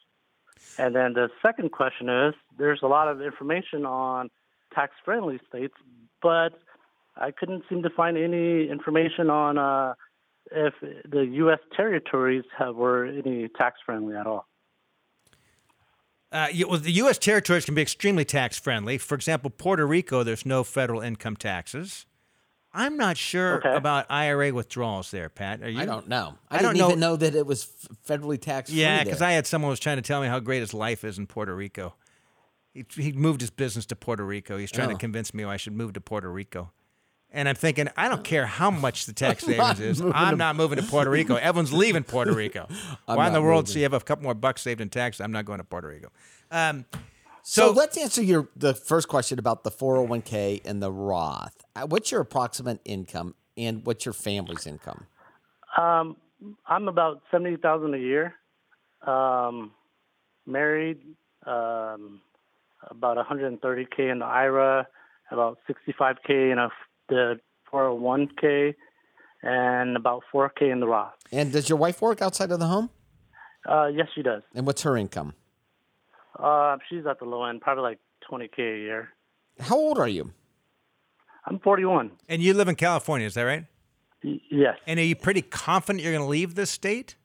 [0.78, 4.30] And then the second question is there's a lot of information on
[4.74, 5.76] tax friendly states,
[6.22, 6.60] but
[7.18, 9.96] I couldn't seem to find any information on uh,
[10.52, 10.74] if
[11.10, 11.60] the U.S.
[11.76, 14.46] territories have were any tax friendly at all.
[16.32, 17.18] Uh, well, the U.S.
[17.18, 18.98] territories can be extremely tax friendly.
[19.00, 22.06] For example, Puerto Rico, there's no federal income taxes.
[22.72, 23.74] I'm not sure Okay.
[23.76, 25.64] about IRA withdrawals there, Pat.
[25.64, 25.80] Are you?
[25.80, 26.36] I don't know.
[26.52, 27.68] I, I don't didn't even know- know that it was
[28.08, 28.82] federally tax free.
[28.82, 31.18] Yeah, because I had someone was trying to tell me how great his life is
[31.18, 31.96] in Puerto Rico.
[32.76, 34.56] He, he moved his business to Puerto Rico.
[34.58, 34.94] He's trying Oh.
[34.94, 36.72] to convince me I should move to Puerto Rico.
[37.32, 40.02] And I'm thinking, I don't care how much the tax savings is.
[40.02, 41.36] I'm to- not moving to Puerto Rico.
[41.42, 42.68] Everyone's leaving Puerto Rico.
[43.06, 43.65] Why in the world?
[43.65, 43.74] moving.
[43.74, 45.20] So you have a couple more bucks saved in tax.
[45.22, 46.10] I'm not going to Puerto Rico.
[46.52, 46.86] Um,
[47.42, 51.56] So, so, let's answer your the first question about the 401k and the Roth.
[51.76, 55.06] Uh, What's your approximate income and what's your family's income?
[55.78, 56.18] Um,
[56.68, 58.36] I'm about seventy thousand a year.
[59.08, 59.72] Um,
[60.46, 61.00] married,
[61.46, 62.22] um,
[62.89, 64.88] about 130k in the IRA,
[65.32, 66.70] about 65k in a,
[67.10, 67.39] the
[67.72, 68.76] 401k,
[69.43, 71.13] and about 4k in the Roth.
[71.32, 72.89] And does your wife work outside of the home?
[73.67, 74.41] Uh, yes, she does.
[74.56, 75.34] And what's her income?
[76.38, 78.00] Uh, she's at the low end, probably like
[78.32, 79.10] 20k a year.
[79.60, 80.32] How old are you?
[81.45, 82.12] I'm 41.
[82.28, 83.65] and you live in California, is that right?
[84.24, 84.76] Y- yes.
[84.86, 87.15] And are you pretty confident you're going to leave this state?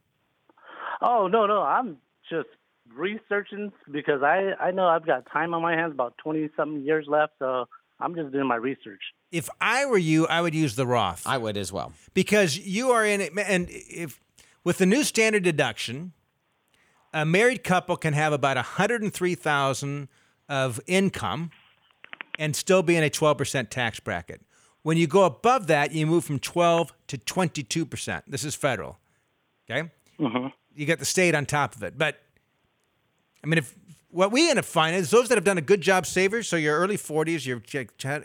[1.01, 1.97] Oh no, no, I'm
[2.29, 2.47] just
[2.93, 7.05] researching because I I know I've got time on my hands, about 20 something years
[7.07, 7.65] left, so
[7.99, 9.01] I'm just doing my research.
[9.35, 11.23] If I were you, I would use the Roth.
[11.25, 11.91] I would as well.
[12.13, 14.21] because you are in it and if
[14.63, 16.13] with the new standard deduction
[17.13, 20.09] a married couple can have about 103,000
[20.49, 21.51] of income
[22.37, 24.41] and still be in a 12% tax bracket.
[24.83, 28.23] When you go above that, you move from 12 to 22%.
[28.27, 28.99] This is federal.
[29.69, 29.89] Okay?
[30.19, 30.47] Mm-hmm.
[30.75, 31.97] You get the state on top of it.
[31.97, 32.21] But
[33.43, 33.73] I mean, if
[34.15, 36.55] what we end up finding is those that have done a good job savers, so
[36.55, 37.61] your early 40s, you're,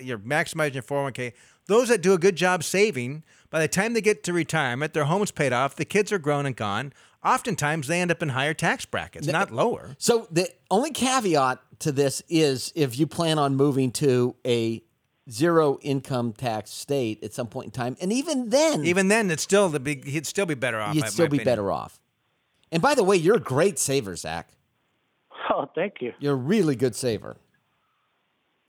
[0.00, 1.33] you're maximizing your 401k,
[1.66, 5.05] those that do a good job saving, by the time they get to retirement, their
[5.05, 6.92] home's paid off, the kids are grown and gone.
[7.24, 9.96] Oftentimes, they end up in higher tax brackets, not lower.
[9.98, 14.83] So the only caveat to this is if you plan on moving to a
[15.29, 19.42] zero income tax state at some point in time, and even then, Even then, it's
[19.42, 20.07] still the big.
[20.07, 20.94] He'd still be better off.
[20.94, 21.44] you'd still be opinion.
[21.44, 22.00] better off.
[22.72, 24.48] And by the way, you're a great saver, Zach.
[25.53, 26.13] Oh, thank you.
[26.21, 27.37] You're a really good saver.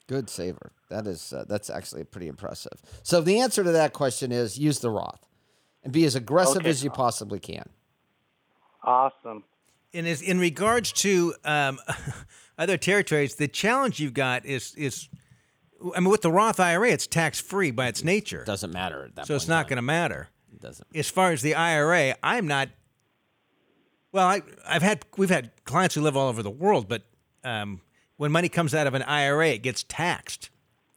[0.07, 0.71] Good saver.
[0.89, 2.73] That is uh, that's actually pretty impressive.
[3.03, 5.25] So the answer to that question is use the Roth
[5.83, 6.69] and be as aggressive Okay.
[6.69, 7.69] as you possibly can.
[8.83, 9.43] Awesome.
[9.93, 11.79] And is in regards to um,
[12.57, 15.07] other territories, the challenge you've got is is,
[15.95, 19.15] I mean, with the Roth IRA, it's tax free by its nature, Doesn't matter at
[19.15, 20.29] that so it's not going to matter.
[20.53, 20.57] to.
[20.67, 20.87] Doesn't.
[20.95, 22.69] As far as the IRA, I'm not.
[24.11, 27.03] Well, I, I've had we've had clients who live all over the world, but
[27.43, 27.81] um,
[28.17, 30.49] when money comes out of an IRA, it gets taxed.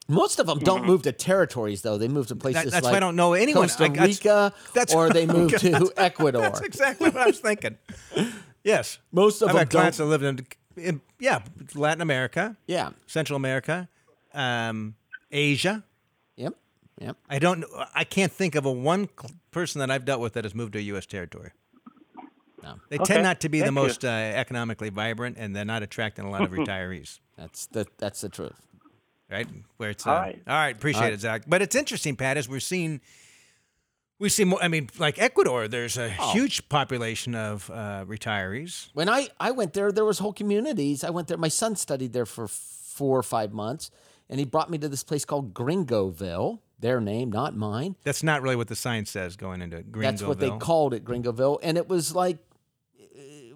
[0.07, 1.97] Most of them don't move to territories, though.
[1.97, 3.63] They move to places that's like why I don't know anyone.
[3.69, 6.43] Costa I- that's- Rica, that's or they move gonna- to Ecuador.
[6.43, 7.79] That's exactly what I was thinking.
[8.65, 10.09] Yes, Most of I've them had clients don't.
[10.09, 10.41] that lived
[10.77, 11.41] in, in yeah
[11.75, 12.93] Latin America, Yeah.
[13.07, 13.91] Central America,
[14.33, 14.95] um,
[15.31, 15.85] Asia.
[16.37, 16.55] Yep.
[16.99, 17.17] Yep.
[17.29, 17.67] I don't.
[17.95, 19.11] I can't think of a one
[19.51, 21.05] person that I've dealt with that has moved to a U.S.
[21.05, 21.51] territory.
[22.65, 22.75] No.
[22.89, 23.83] They Okay, tend not to be the thank you.
[23.83, 27.21] most uh, economically vibrant, and they're not attracting a lot of retirees.
[27.37, 28.61] That's the that's the truth.
[29.31, 29.47] Right?
[29.79, 30.41] Where it's uh, All right.
[30.47, 30.75] All right.
[30.77, 31.13] Appreciate All right.
[31.15, 31.43] it, Zach.
[31.47, 33.01] But it's interesting, Pat, as we're seeing.
[34.21, 34.63] We see more.
[34.63, 36.33] I mean, like Ecuador, there's a Oh.
[36.33, 38.89] huge population of uh, retirees.
[38.95, 41.03] When I I went there, there was whole communities.
[41.05, 41.37] I went there.
[41.37, 43.91] My son studied there for four or five months,
[44.31, 46.61] and he brought me to this place called Gringoville.
[46.79, 47.97] Their name, not mine.
[48.05, 50.11] That's not really what the sign says going into Greenville.
[50.13, 52.43] That's what they called it, Gringoville, and it was like it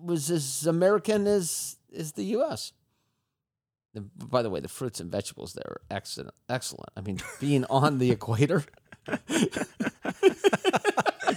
[0.02, 2.72] was as American as as the U.S.
[3.94, 6.34] The- by the way, the fruits and vegetables there are excellent.
[6.48, 6.90] Excellent.
[6.96, 8.64] I mean, being on the equator,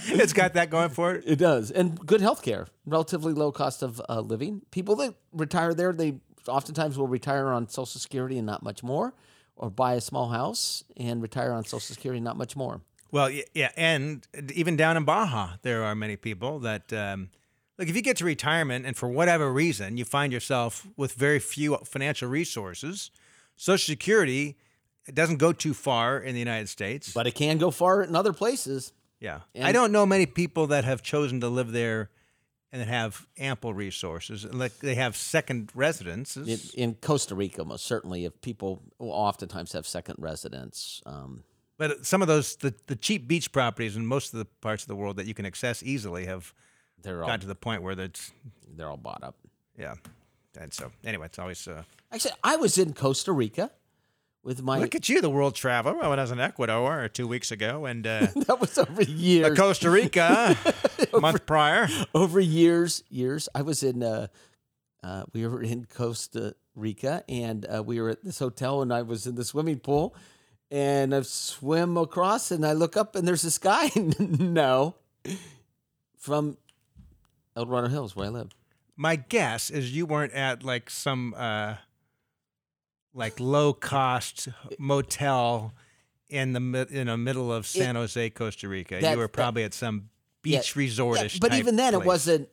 [0.04, 1.24] it's got that going for it.
[1.26, 4.62] it does, and good health care, relatively low cost of uh, living.
[4.70, 9.14] People that retire there, they oftentimes will retire on Social Security and not much more,
[9.56, 12.80] or buy a small house and retire on Social Security and not much more.
[13.10, 17.28] Well, yeah, and even down in Baja, there are many people that um,
[17.82, 17.88] look.
[17.90, 21.76] If you get to retirement and for whatever reason you find yourself with very few
[21.84, 23.10] financial resources,
[23.56, 24.56] Social Security
[25.06, 27.12] it doesn't go too far in the United States.
[27.12, 28.92] But it can go far in other places.
[29.20, 32.10] yeah, and- I don't know many people that have chosen to live there
[32.70, 34.44] and that have ample resources.
[34.44, 36.74] Like they have second residences.
[36.74, 41.02] In, in Costa Rica, most certainly, if people oftentimes have second residence.
[41.04, 41.42] Um,
[41.78, 44.88] But some of those, the, the cheap beach properties in most of the parts of
[44.88, 46.54] the world that you can access easily have
[47.02, 48.32] they're all to the point where that's,
[48.76, 49.36] they're all bought up.
[49.78, 49.94] yeah.
[50.58, 53.70] And so, anyway, it's always, uh, Actually, I was in Costa Rica
[54.42, 54.78] with my.
[54.78, 55.94] look at you, the world traveler.
[55.94, 59.56] Well, I was in Ecuador two weeks ago and uh, that was over years.
[59.56, 60.56] Costa Rica
[61.14, 61.88] a month prior.
[62.14, 63.48] over years, years.
[63.54, 64.02] I was in.
[64.02, 64.26] Uh,
[65.02, 69.02] uh, we were in Costa Rica, and uh, we were at this hotel, and I
[69.02, 70.14] was in the swimming pool,
[70.70, 73.90] and I swim across, and I look up, and there's this guy.
[74.18, 74.94] no,
[76.18, 76.56] from
[77.56, 78.50] El Dorado Hills, where I live.
[78.96, 81.76] My guess is you weren't at like some uh,
[83.14, 85.72] like low cost motel
[86.28, 89.00] in the in the middle of San Jose, Costa Rica.
[89.00, 90.08] that- you were that- probably at some
[90.44, 91.34] Yeah, beach resortish.
[91.34, 92.48] Yeah, but even then, it wasn't.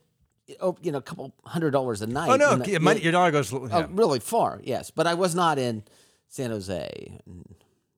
[0.59, 2.29] Oh, you know, a couple hundred dollars a night.
[2.29, 3.53] Oh no, uh, your money- your dollar goes.
[3.53, 4.59] oh, really far.
[4.63, 5.83] Yes, but I was not in
[6.27, 7.19] San Jose.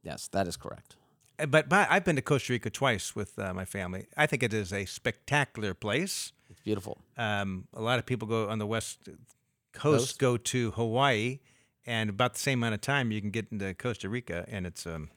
[0.03, 0.97] Yes, that is correct.
[1.47, 4.07] But, but I've been to Costa Rica twice with uh, my family.
[4.17, 6.33] I think it is a spectacular place.
[6.63, 6.97] Beautiful.
[7.17, 8.99] Um, a lot of people go on the west
[9.73, 10.19] coast, Coast?
[10.19, 11.39] go to Hawaii,
[11.85, 14.85] and about the same amount of time you can get into Costa Rica, and it's
[14.85, 15.09] um,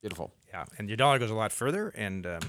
[0.00, 0.32] Beautiful.
[0.48, 1.88] yeah, and your dollar goes a lot further.
[1.90, 2.40] And um,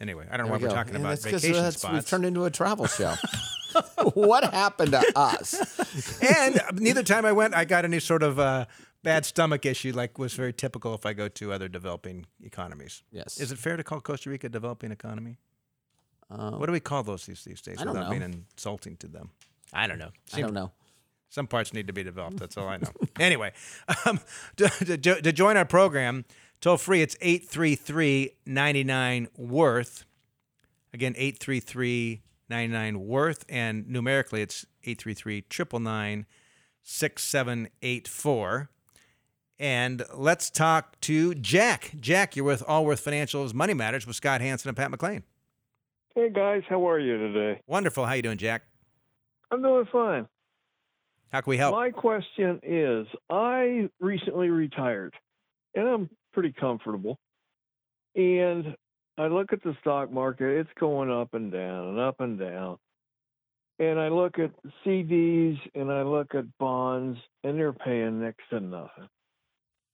[0.00, 2.10] anyway, I don't know why we we're talking And about 'cause vacation that's- We've spots.
[2.10, 3.14] turned into a travel show.
[4.14, 5.54] what happened to us?
[6.22, 8.64] and neither time I went, I got any sort of uh,
[9.02, 13.02] bad stomach issue, like was very typical if I go to other developing economies.
[13.12, 13.38] Yes.
[13.38, 15.38] Is it fair to call Costa Rica a developing economy?
[16.30, 18.18] Uh, What do we call those these, these days I don't without know.
[18.18, 19.30] being insulting to them?
[19.72, 20.10] I don't know.
[20.34, 20.72] I don't know.
[21.30, 22.38] Some parts need to be developed.
[22.38, 22.90] That's all I know.
[23.20, 23.52] anyway,
[24.06, 24.20] um,
[24.56, 26.24] to, to, to join our program,
[26.60, 30.04] toll free, it's 833 99 Worth.
[30.94, 36.26] Again, 833 99 worth and numerically it's 833 999
[36.82, 38.70] 6784
[39.60, 41.90] and let's talk to Jack.
[41.98, 45.24] Jack, you're with Allworth Financial's Money Matters with Scott Hanson and Pat McClain.
[46.18, 47.60] Hey guys, how are you today?
[47.68, 48.04] Wonderful.
[48.04, 48.62] How you doing, Jack?
[49.52, 50.26] I'm doing fine.
[51.30, 51.76] How can we help?
[51.76, 55.14] My question is I recently retired
[55.76, 57.20] and I'm pretty comfortable.
[58.16, 58.74] And
[59.16, 62.78] I look at the stock market, it's going up and down and up and down.
[63.78, 64.50] And I look at
[64.84, 69.08] CDs and I look at bonds and they're paying next to nothing.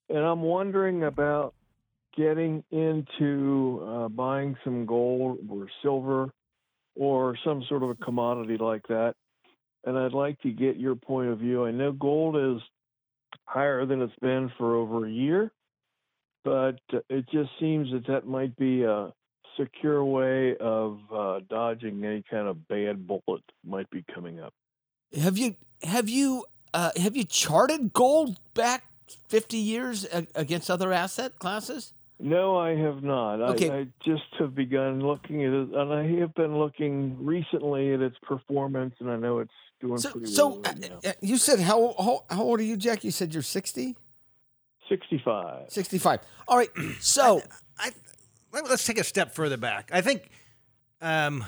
[0.09, 1.53] And I'm wondering about
[2.17, 6.31] getting into uh, buying some gold or silver
[6.95, 9.15] or some sort of a commodity like that.
[9.85, 11.67] And I'd like to get your point of view.
[11.67, 12.63] I know gold is
[13.45, 15.53] higher than it's been for over a year,
[16.45, 19.13] but it just seems that that might be a
[19.59, 24.53] secure way of uh, dodging any kind of bad bullet might be coming up.
[25.21, 28.85] Have you have you uh, have you charted gold back
[29.29, 31.93] 50 years against other asset classes?
[32.25, 33.43] No, I have not.
[33.51, 33.69] Okay.
[33.69, 38.01] I, I, just have begun looking at it, and I have been looking recently at
[38.01, 40.63] its performance, and I know it's doing so, pretty so well.
[40.63, 43.05] Right uh, you said how, how how old are you, Jack?
[43.05, 43.95] You said you're 60?
[44.89, 45.71] 65.
[45.71, 46.21] 65.
[46.49, 46.71] All right.
[47.01, 47.43] So
[47.79, 47.91] I,
[48.55, 49.91] I, let's take a step further back.
[49.93, 50.31] I think
[51.03, 51.45] um,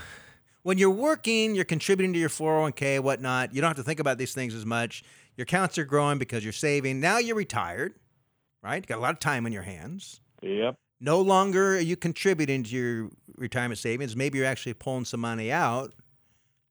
[0.63, 3.55] when you're working, you're contributing to your 401k, whatnot.
[3.55, 5.05] You don't have to think about these things as much.
[5.39, 7.01] Your accounts are growing because you're saving.
[7.01, 7.95] Now you're retired,
[8.63, 8.85] right?
[8.85, 10.21] You got a lot of time on your hands.
[10.47, 10.77] Yep.
[11.01, 14.17] No longer are you contributing to your retirement savings.
[14.17, 15.93] Maybe you're actually pulling some money out.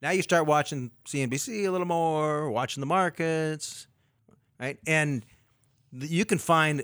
[0.01, 3.87] Now you start watching CNBC a little more, watching the markets,
[4.59, 4.77] right?
[4.87, 5.25] And
[5.91, 6.83] you can find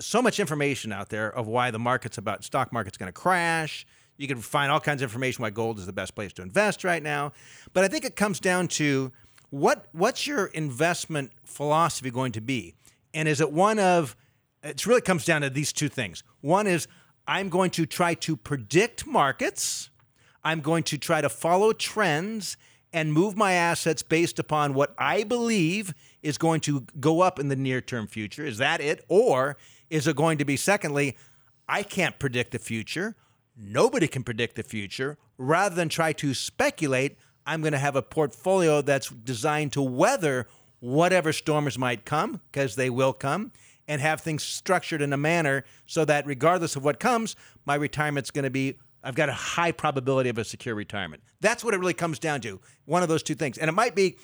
[0.00, 3.86] so much information out there of why the market's about stock market's going to crash.
[4.16, 6.84] You can find all kinds of information why gold is the best place to invest
[6.84, 7.32] right now.
[7.72, 9.12] But I think it comes down to
[9.50, 12.74] what what's your investment philosophy going to be?
[13.14, 14.16] And is it one of
[14.66, 16.22] it really comes down to these two things.
[16.40, 16.88] One is
[17.26, 19.90] I'm going to try to predict markets.
[20.44, 22.56] I'm going to try to follow trends
[22.92, 25.92] and move my assets based upon what I believe
[26.22, 28.44] is going to go up in the near term future.
[28.44, 29.04] Is that it?
[29.08, 29.56] Or
[29.90, 31.16] is it going to be, secondly,
[31.68, 33.16] I can't predict the future.
[33.56, 35.18] Nobody can predict the future.
[35.36, 40.46] Rather than try to speculate, I'm going to have a portfolio that's designed to weather
[40.80, 43.52] whatever storms might come, because they will come,
[43.88, 48.30] and have things structured in a manner so that regardless of what comes, my retirement's
[48.30, 51.22] going to be I've got a high probability of a secure retirement.
[51.40, 52.60] That's what it really comes down to.
[52.86, 53.56] One of those two things.
[53.56, 54.16] And it might be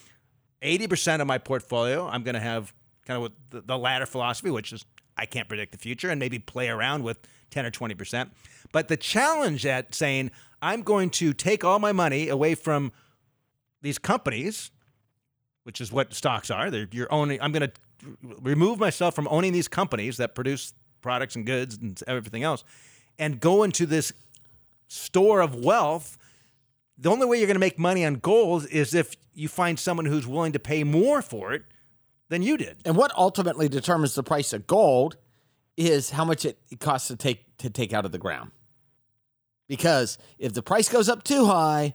[0.60, 2.72] 80% of my portfolio, I'm going to have
[3.06, 4.84] kind of the, the latter philosophy, which is
[5.16, 7.18] I can't predict the future, and maybe play around with
[7.50, 8.30] 10 or 20%.
[8.72, 12.92] But the challenge at saying I'm going to take all my money away from
[13.82, 14.70] these companies,
[15.64, 16.70] which is what stocks are.
[16.70, 17.40] They're, you're owning.
[17.42, 17.72] I'm going to
[18.22, 22.64] remove myself from owning these companies that produce products and goods and everything else,
[23.18, 24.12] and go into this
[24.88, 26.18] store of wealth.
[26.98, 30.06] The only way you're going to make money on gold is if you find someone
[30.06, 31.64] who's willing to pay more for it
[32.28, 32.76] than you did.
[32.84, 35.16] And what ultimately determines the price of gold
[35.76, 38.50] is how much it costs to take to take out of the ground.
[39.68, 41.94] Because if the price goes up too high,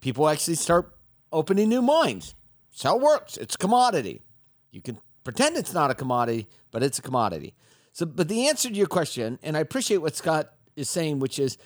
[0.00, 0.94] people actually start
[1.32, 2.34] opening new mines.
[2.70, 3.36] That's how it works.
[3.36, 4.22] It's commodity.
[4.70, 4.98] You can
[5.28, 7.54] pretend it's not a commodity, but it's a commodity.
[7.92, 11.38] So, but the answer to your question, and I appreciate what Scott is saying, which
[11.38, 11.58] is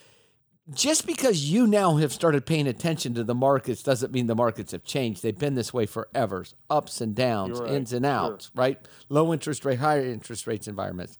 [0.74, 4.72] just because you now have started paying attention to the markets doesn't mean the markets
[4.72, 5.22] have changed.
[5.22, 7.70] They've been this way forever ups and downs, right.
[7.70, 8.52] ins and outs, sure.
[8.56, 8.88] right?
[9.08, 11.16] Low interest rate, higher interest rates environments.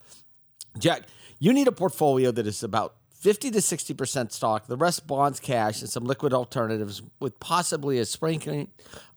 [0.77, 1.05] Jack,
[1.39, 5.81] you need a portfolio that is about 50 to 60% stock, the rest bonds, cash,
[5.81, 8.69] and some liquid alternatives with possibly a sprinkling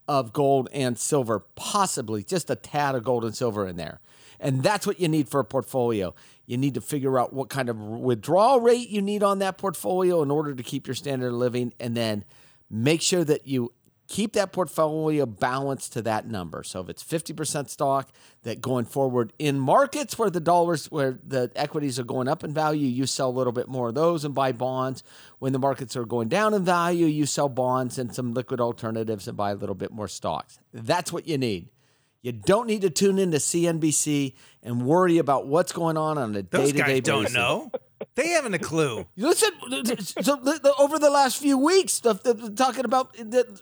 [0.08, 4.00] of gold and silver, possibly just a tad of gold and silver in there.
[4.40, 6.14] And that's what you need for a portfolio.
[6.46, 10.22] You need to figure out what kind of withdrawal rate you need on that portfolio
[10.22, 12.24] in order to keep your standard of living, and then
[12.70, 13.74] make sure that you
[14.08, 16.64] keep that portfolio balanced to that number.
[16.64, 18.10] So if it's 50% stock,
[18.44, 22.54] that going forward in markets where the dollars, where the equities are going up in
[22.54, 25.04] value, you sell a little bit more of those and buy bonds.
[25.40, 29.28] When the markets are going down in value, you sell bonds and some liquid alternatives
[29.28, 30.60] and buy a little bit more stocks.
[30.74, 31.70] That's what you need.
[32.22, 34.34] You don't need to tune into CNBC
[34.64, 37.04] and worry about what's going on on a day to day guys basis.
[37.04, 37.72] don't know.
[38.16, 39.06] They haven't a clue.
[39.16, 39.52] Listen,
[40.02, 40.40] so
[40.80, 43.60] over the last few weeks, the, the, talking about the,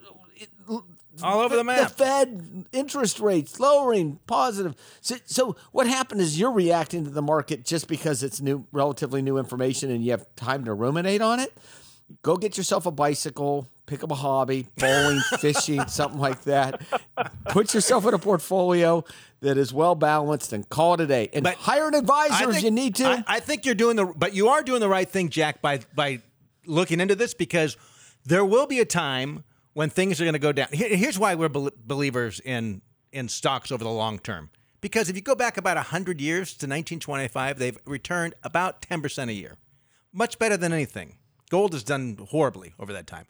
[1.22, 1.90] All over the map.
[1.90, 4.76] The Fed interest rates lowering, positive.
[5.02, 9.22] So, so what happened is you're reacting to the market just because it's new, relatively
[9.22, 11.54] new information, and you have time to ruminate on it.
[12.24, 16.82] go get yourself a bicycle, pick up a hobby, bowling, fishing, something like that.
[17.50, 19.04] Put yourself in a portfolio
[19.42, 21.30] that is well balanced and call it a day.
[21.34, 23.06] And But hire an advisor if you need to.
[23.06, 25.82] I, I think you're doing the, but you are doing the right thing, Jack, by
[25.94, 26.22] by
[26.66, 27.78] looking into this because
[28.26, 29.44] there will be a time
[29.74, 30.68] when things are going to go down.
[30.72, 34.50] Here's why we're believers in in stocks over the long term.
[34.82, 39.34] Because if you go back about 100 years to 1925, they've returned about 10% a
[39.34, 39.56] year.
[40.12, 41.16] Much better than anything.
[41.50, 43.26] Gold has done horribly over that time.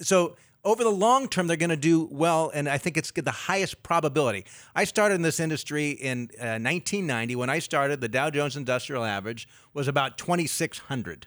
[0.00, 3.30] So over the long term, they're going to do well, and I think it's the
[3.30, 4.46] highest probability.
[4.74, 7.36] I started in this industry in uh, 1990.
[7.36, 11.26] When I started, the Dow Jones Industrial Average was about 2,600.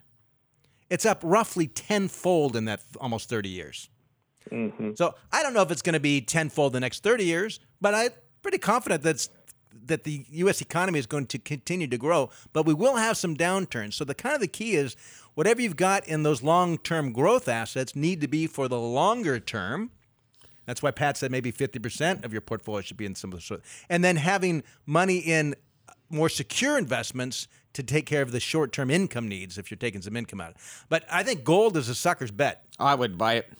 [0.89, 3.89] It's up roughly tenfold in that almost 30 years.
[4.51, 4.91] Mm-hmm.
[4.95, 7.93] So I don't know if it's going to be tenfold the next 30 years, but
[7.93, 8.09] I'm
[8.41, 9.29] pretty confident that's
[9.85, 10.61] that the U.S.
[10.61, 12.29] economy is going to continue to grow.
[12.53, 13.93] But we will have some downturns.
[13.93, 14.95] So the kind of the key is
[15.33, 19.91] whatever you've got in those long-term growth assets need to be for the longer term.
[20.65, 23.41] That's why Pat said maybe 50% of your portfolio should be in some of the
[23.41, 23.61] sort.
[23.89, 25.55] And then having money in
[26.09, 30.17] more secure investments to take care of the short-term income needs if you're taking some
[30.17, 30.55] income out.
[30.89, 32.65] But I think gold is a sucker's bet.
[32.79, 33.53] I would buy it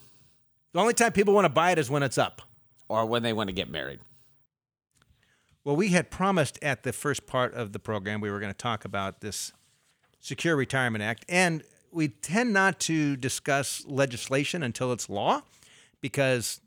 [0.73, 2.41] The only time people want to buy it is when it's up.
[2.89, 3.99] or when they want to get married.
[5.63, 8.57] Well, we had promised at the first part of the program we were going to
[8.57, 9.51] talk about this
[10.21, 15.41] Secure Retirement Act, and we tend not to discuss legislation until it's law
[15.99, 16.61] because,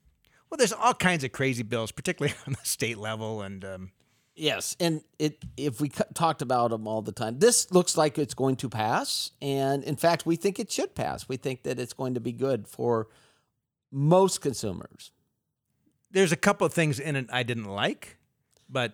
[0.51, 3.93] well, there's all kinds of crazy bills, particularly on the state level, and um,
[4.35, 8.33] Yes, and it if we talked about them all the time, this looks like it's
[8.35, 11.29] going to pass, and in fact, we think it should pass.
[11.29, 13.09] We think that it's going to be good for
[13.93, 15.13] most consumers.
[16.13, 18.19] there's a couple of things in it I didn't like,
[18.69, 18.93] but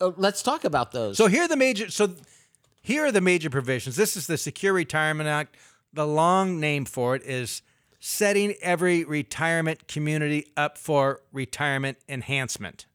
[0.00, 1.16] Uh, let's talk about those.
[1.18, 1.90] So here are the major.
[1.90, 2.14] So
[2.80, 3.96] here are the major provisions.
[3.96, 5.56] This is the Secure Retirement Act.
[5.92, 7.62] The long name for it is
[7.98, 12.86] setting every retirement community up for retirement enhancement.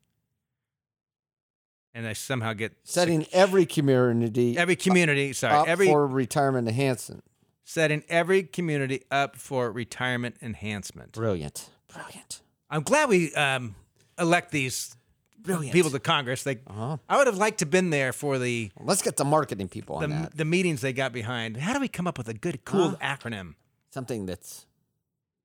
[1.93, 5.31] And I somehow get setting every community every community.
[5.33, 7.23] Sorry, up every for retirement enhancement.
[7.65, 11.11] Setting every community up for retirement enhancement.
[11.11, 13.75] Brilliant, brilliant, I'm glad we um,
[14.17, 14.95] elect these
[15.39, 15.73] brilliant.
[15.73, 16.43] people to Congress.
[16.43, 16.97] They, Uh-huh.
[17.09, 20.01] I would have liked to been there for the Let's get the marketing people on
[20.03, 20.37] the, that.
[20.37, 21.57] the meetings they got behind.
[21.57, 23.55] How do we come up with a good, cool acronym?
[23.89, 24.65] Something that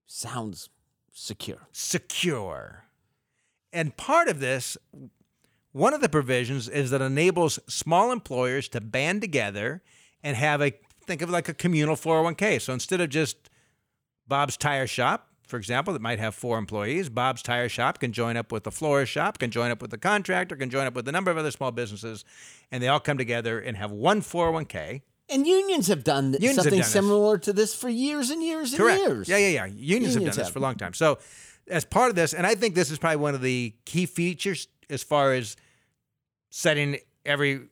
[0.06, 0.68] sounds
[1.12, 1.68] secure.
[1.72, 2.84] Secure.
[3.72, 4.76] And part of this,
[5.72, 9.82] one of the provisions is that enables small employers to band together
[10.22, 10.72] and have a
[11.10, 12.60] think of it like a communal 401k.
[12.60, 13.50] So instead of just
[14.28, 18.36] Bob's Tire Shop, for example, that might have four employees, Bob's Tire Shop can join
[18.36, 21.08] up with the florist shop, can join up with the contractor, can join up with
[21.08, 22.24] a number of other small businesses,
[22.70, 25.02] and they all come together and have one 401k.
[25.28, 26.92] And unions have done Unions have something done this.
[26.92, 29.00] similar to this for years and years and Correct.
[29.00, 29.28] years.
[29.28, 29.66] Yeah, yeah, yeah.
[29.66, 30.94] Unions, have Unions done this for a long time.
[30.94, 31.18] So,
[31.68, 34.68] as part of this, and I think this is probably one of the key features
[34.88, 35.56] as far as
[36.50, 37.62] setting every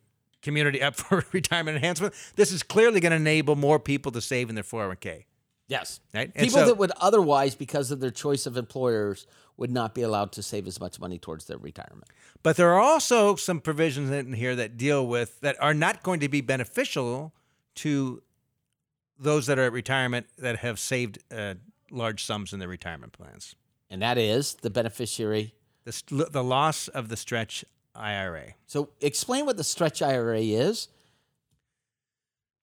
[0.43, 2.15] community up for retirement enhancement.
[2.37, 5.25] This is clearly going to enable more people to save in their 401k.
[5.69, 6.01] Yes.
[6.15, 6.35] Right?
[6.35, 9.27] People so- that would otherwise, because of their choice of employers,
[9.57, 12.05] would not be allowed to save as much money towards their retirement.
[12.43, 16.21] But there are also some provisions in here that deal with that are not going
[16.21, 17.35] to be beneficial
[17.77, 18.23] to
[19.19, 21.55] those that are at retirement that have saved uh,
[21.91, 23.57] large sums in their retirement plans.
[23.91, 25.55] And that is the beneficiary.
[25.85, 27.65] The, st- the loss of the stretch
[27.99, 28.55] IRA.
[28.67, 30.89] So explain what the stretch IRA is.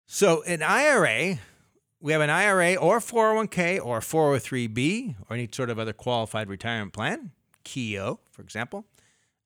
[0.06, 1.38] So an IRA,
[2.00, 6.92] we have an IRA or 401k or 403b or any sort of other qualified retirement
[6.92, 7.32] plan,
[7.64, 8.84] Keogh, for example,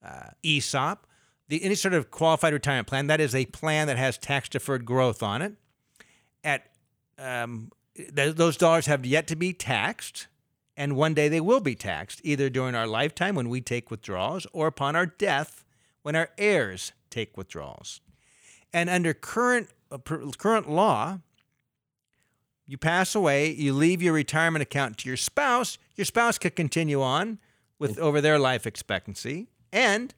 [0.04, 1.06] uh, ESOP,
[1.48, 3.06] the, any sort of qualified retirement plan.
[3.06, 5.54] That is a plan that has tax deferred growth on it.
[6.44, 6.66] At
[7.18, 10.26] um, th- those dollars have yet to be taxed,
[10.76, 14.46] and one day they will be taxed, either during our lifetime when we take withdrawals
[14.52, 15.64] or upon our death
[16.08, 18.00] when our heirs take withdrawals.
[18.72, 21.18] And under current uh, current law,
[22.66, 25.76] you pass away, you leave your retirement account to your spouse.
[25.96, 27.38] Your spouse could continue on
[27.78, 30.14] with over their life expectancy, and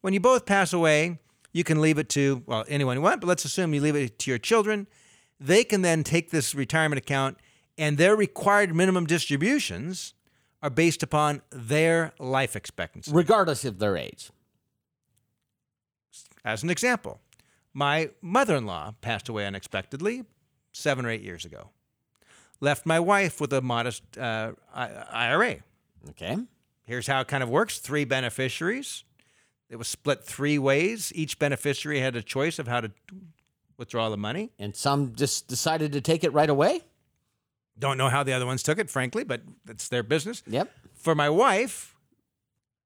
[0.00, 1.18] when you both pass away,
[1.52, 3.20] you can leave it to well anyone you want.
[3.20, 4.86] But let's assume you leave it to your children.
[5.40, 7.38] They can then take this retirement account,
[7.76, 10.14] and their required minimum distributions
[10.62, 13.10] are based upon their life expectancy.
[13.12, 14.30] regardless of their age.
[16.46, 17.20] As an example,
[17.74, 20.24] my mother in law passed away unexpectedly
[20.72, 21.70] seven or eight years ago.
[22.60, 25.56] Left my wife with a modest uh, IRA.
[26.10, 26.38] Okay.
[26.84, 29.02] Here's how it kind of works three beneficiaries.
[29.68, 31.10] It was split three ways.
[31.16, 32.92] Each beneficiary had a choice of how to
[33.76, 34.52] withdraw the money.
[34.56, 36.82] And some just decided to take it right away.
[37.76, 40.44] Don't know how the other ones took it, frankly, but it's their business.
[40.46, 40.70] Yep.
[40.94, 41.96] For my wife,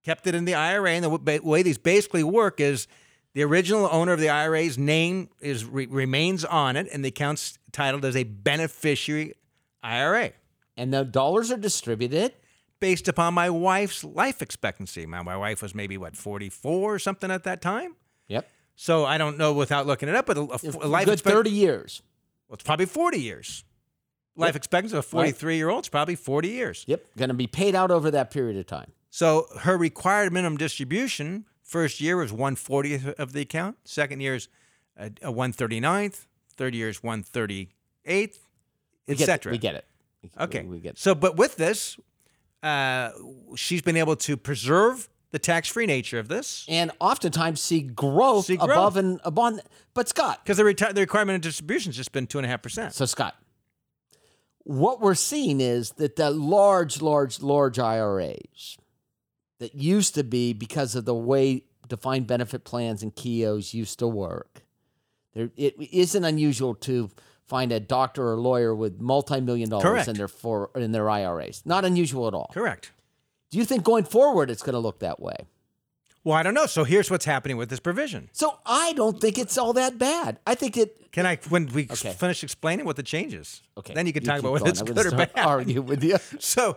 [0.02, 2.88] kept it in the IRA, and the way these basically work is
[3.34, 7.58] the original owner of the IRA's name is re- remains on it, and the account's
[7.72, 9.34] titled as a beneficiary
[9.82, 10.32] IRA
[10.76, 12.32] And the dollars are distributed.
[12.80, 15.06] based upon my wife's life expectancy.
[15.06, 17.94] My, my wife was maybe what 44 or something at that time.
[18.28, 18.48] Yep.
[18.76, 21.36] So I don't know without looking it up, but a, a, a life Good expect-
[21.36, 22.02] 30 years.
[22.48, 23.64] Well, it's probably 40 years.
[24.36, 26.84] Life expectancy of a 43 year old is probably 40 years.
[26.88, 27.04] Yep.
[27.18, 28.90] Going to be paid out over that period of time.
[29.10, 34.48] So her required minimum distribution first year was 140th of the account, second year is
[34.96, 37.68] a, a 139th, third year is 138th,
[38.06, 38.38] We get
[39.06, 39.20] it.
[39.20, 39.52] etc.
[39.52, 39.84] We get it.
[40.38, 40.62] Okay.
[40.62, 40.98] We, we get it.
[40.98, 41.96] So, but with this,
[42.62, 43.10] uh,
[43.54, 48.56] she's been able to preserve the tax-free nature of this And oftentimes see growth, See
[48.56, 48.70] growth.
[48.70, 49.60] above and above.
[49.94, 52.48] But Scott, because the, reti- the requirement of distribution has just been two and a
[52.48, 52.94] half percent.
[52.94, 53.36] So, Scott,
[54.64, 58.76] what we're seeing is that the large, large, large IRAs
[59.61, 64.08] that used to be because of the way defined benefit plans and Keoghs used to
[64.08, 64.62] work,
[65.34, 67.08] there, it isn't unusual to
[67.46, 70.08] find a doctor or lawyer with multi-million dollars Correct.
[70.08, 71.62] in their for in their IRAs.
[71.64, 72.50] Not unusual at all.
[72.52, 72.90] Correct.
[73.50, 75.36] Do you think going forward it's going to look that way?
[76.22, 76.66] Well, I don't know.
[76.66, 78.28] So here's what's happening with this provision.
[78.32, 80.38] So I don't think it's all that bad.
[80.46, 81.11] I think it.
[81.12, 82.12] Can I, when we Okay.
[82.12, 83.62] finish explaining what the changes?
[83.78, 83.94] Okay.
[83.94, 85.30] then you can you talk about whether it's good or bad.
[85.36, 86.18] Argue with you.
[86.38, 86.76] So,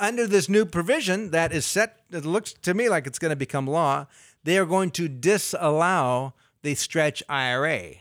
[0.00, 3.36] under this new provision that is set, it looks to me like it's going to
[3.36, 4.06] become law.
[4.44, 7.94] They are going to disallow the stretch IRA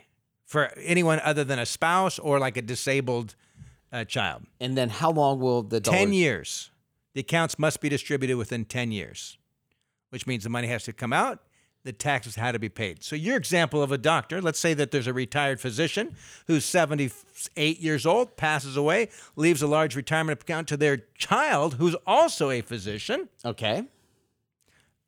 [0.46, 3.36] for anyone other than a spouse or like a disabled
[3.92, 4.44] uh, child.
[4.60, 6.00] And then how long will the dollars?
[6.00, 6.72] 10 years.
[7.14, 9.38] The accounts must be distributed within 10 years,
[10.10, 11.42] which means the money has to come out.
[11.88, 13.02] The taxes had to be paid.
[13.02, 17.80] So, your example of a doctor, let's say that there's a retired physician who's 78
[17.80, 19.08] years old, passes away,
[19.38, 23.86] leaves a large retirement account to their child who's also a physician, Okay.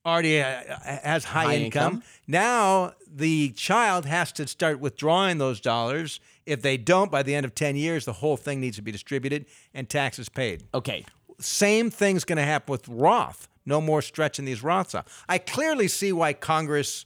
[0.06, 0.62] already uh,
[1.04, 1.96] has high, High income.
[1.96, 2.04] income.
[2.30, 6.22] Now, the child has to start withdrawing those dollars.
[6.46, 8.94] If they don't, by the end of 10 years, the whole thing needs to be
[8.94, 10.64] distributed and taxes paid.
[10.74, 11.04] Okay.
[11.42, 13.49] Same thing's going to happen with Roth.
[13.70, 15.08] No more stretching these Roths out.
[15.30, 17.06] I clearly see why Congress.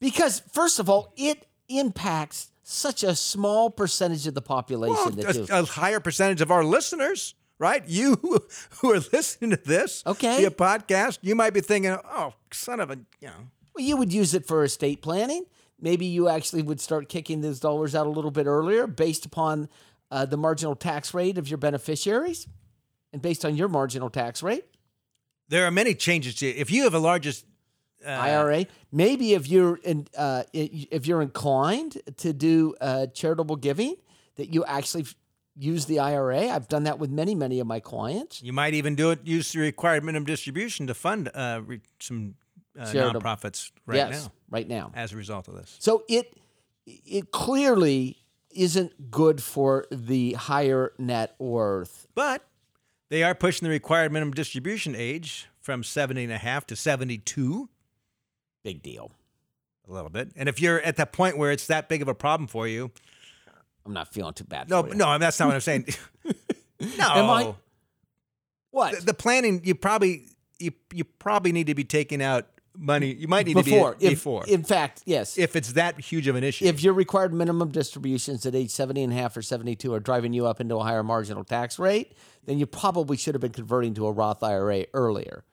[0.00, 5.48] Because first of all, it impacts such a small percentage of the population Well, that
[5.50, 7.82] a, a higher percentage of our listeners, right?
[7.86, 8.16] You
[8.80, 10.38] who are listening to this, Okay.
[10.38, 13.48] via podcast, you might be thinking, "Oh, son of a," you know.
[13.74, 15.44] Well, you would use it for estate planning.
[15.80, 19.68] Maybe you actually would start kicking those dollars out a little bit earlier based upon
[20.10, 22.48] uh, the marginal tax rate of your beneficiaries
[23.12, 24.64] and based on your marginal tax rate.
[25.52, 27.44] There are many changes to if you have a largest
[28.02, 28.64] uh, IRA.
[28.90, 33.96] Maybe if you're in, uh, if you're inclined to do uh, charitable giving,
[34.36, 35.04] that you actually
[35.54, 36.48] use the IRA.
[36.48, 38.42] I've done that with many, many of my clients.
[38.42, 39.20] You might even do it.
[39.24, 42.34] Use the required minimum distribution to fund uh, re- some
[42.78, 44.90] uh, nonprofits right yes, now right now.
[44.94, 45.76] as a result of this.
[45.80, 46.34] So it
[46.86, 48.16] it clearly
[48.54, 52.06] isn't good for the higher net worth.
[52.14, 52.42] But
[53.12, 57.68] they are pushing the required minimum distribution age from 70 and a half to 72
[58.64, 59.10] Big deal.
[59.86, 60.30] a little bit.
[60.34, 62.90] And if you're at that point where it's that big of a problem for you,
[63.84, 64.70] I'm not feeling too bad.
[64.70, 64.94] no, for you.
[64.94, 65.88] no, that's not what I'm saying.
[66.80, 67.06] no.
[67.10, 67.54] Am I-
[68.70, 68.94] What?
[69.00, 72.46] The, the planning, you probably you you probably need to be taking out
[72.76, 73.12] money.
[73.14, 74.44] You might need before, to be if, before.
[74.46, 75.38] In fact, yes.
[75.38, 76.64] if it's that huge of an issue.
[76.64, 80.32] if your required minimum distributions at age 70 and a half or 72 are driving
[80.32, 82.12] you up into a higher marginal tax rate,
[82.44, 85.44] then you probably should have been converting to a Roth IRA earlier.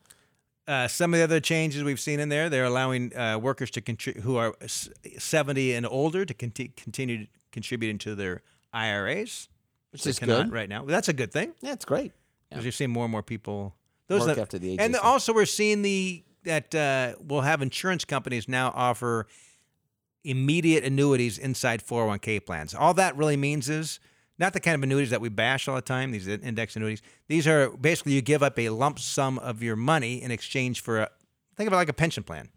[0.67, 3.81] Uh, some of the other changes we've seen in there, they're allowing uh, workers to
[3.81, 9.49] contri- who are 70 and older to conti- continue contributing to their IRAs,
[9.91, 10.53] which they is cannot good.
[10.53, 10.85] right now.
[10.85, 12.11] That's a good thing Yeah, it's great.
[12.49, 13.75] because you're seeing more and more people.
[14.07, 17.61] Those Work that- after the age and also we're seeing the that uh, we'll have
[17.61, 19.27] insurance companies now offer
[20.23, 22.73] immediate annuities inside 401k plans.
[22.73, 23.99] All that really means is
[24.39, 27.01] not the kind of annuities that we bash all the time, these index annuities.
[27.27, 31.01] These are basically you give up a lump sum of your money in exchange for
[31.01, 31.09] a
[31.55, 32.49] think of it like a pension plan.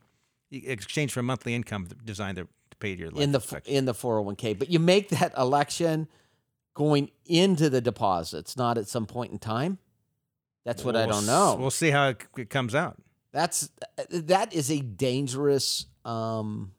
[0.49, 2.49] You exchange for a monthly income designed to,
[2.81, 6.09] pay your life in the in the 401k, but you make that election
[6.75, 9.79] going into the deposits, not at some point in time.
[10.65, 11.57] That's what I We'll don't know.
[11.61, 12.97] We'll see how it comes out.
[13.33, 13.71] That's
[14.11, 16.73] that is a dangerous um,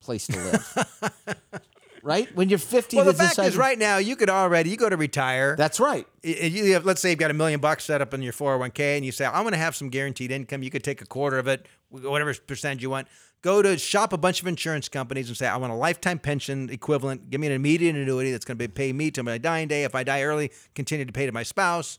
[0.00, 1.30] place to live.
[2.04, 2.34] right?
[2.36, 4.96] When you're 50, Well, the fact is, right now you could already you go to
[4.96, 5.56] retire.
[5.56, 6.06] That's right.
[6.22, 9.04] you have, let's say you've got a million bucks set up in your 401k and
[9.04, 10.62] you say, I'm going to have some guaranteed income.
[10.62, 13.08] You could take a quarter of it, whatever percentage you want.
[13.42, 16.70] Go to shop a bunch of insurance companies and say, I want a lifetime pension
[16.70, 17.28] equivalent.
[17.28, 19.84] Give me an immediate annuity that's going to pay me to my dying day.
[19.84, 21.98] If I die early, continue to pay to my spouse.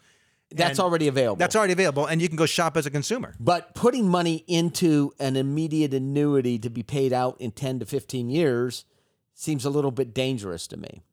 [0.55, 1.37] That's And already available.
[1.37, 3.35] That's already available, and you can go shop as a consumer.
[3.39, 8.29] But putting money into an immediate annuity to be paid out in 10 to 15
[8.29, 8.85] years
[9.33, 11.03] seems a little bit dangerous to me.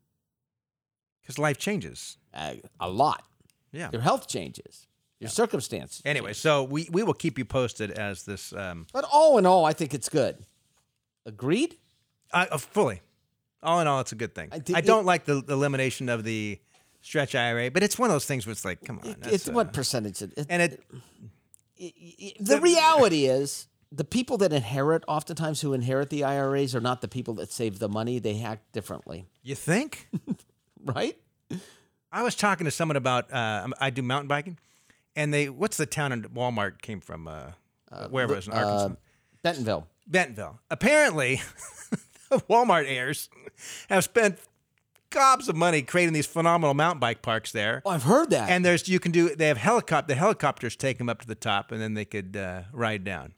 [1.20, 2.18] Because life changes.
[2.32, 3.24] Uh, a lot.
[3.72, 3.90] Yeah.
[3.92, 4.86] Your health changes,
[5.18, 6.02] your circumstance.
[6.04, 9.64] Anyway, so we, we will keep you posted as this um, But all in all,
[9.64, 10.44] I think it's good.
[11.24, 11.76] Agreed?
[12.32, 13.00] uh, fully.
[13.62, 14.48] All in all, it's a good thing.
[14.52, 16.58] I I, don't like the, the elimination of the
[17.02, 19.10] stretch IRA, but it's one of those things where it's like, come on.
[19.10, 20.22] It- it's uh, what percentage?
[20.22, 20.80] It, it- and it
[21.76, 27.00] it- the reality is the people that inherit, oftentimes who inherit the IRAs, are not
[27.02, 28.18] the people that save the money.
[28.18, 30.08] They act differently, you think?
[30.84, 31.18] right?
[32.10, 34.58] I was talking to someone about uh, I do mountain biking,
[35.16, 37.28] and they what's the town in Walmart came from?
[37.28, 37.52] Uh,
[38.08, 38.86] wherever it was in Arkansas.
[38.86, 38.94] Uh,
[39.42, 39.86] Bentonville.
[40.06, 40.60] Bentonville.
[40.70, 41.40] Apparently,
[42.30, 43.28] the Walmart heirs
[43.90, 44.38] have spent
[45.12, 47.82] gobs of money creating these phenomenal mountain bike parks there.
[47.84, 48.50] Oh, I've heard that.
[48.50, 51.34] And there's you can do they have helicopter the helicopters take them up to the
[51.34, 53.34] top and then they could uh, ride down.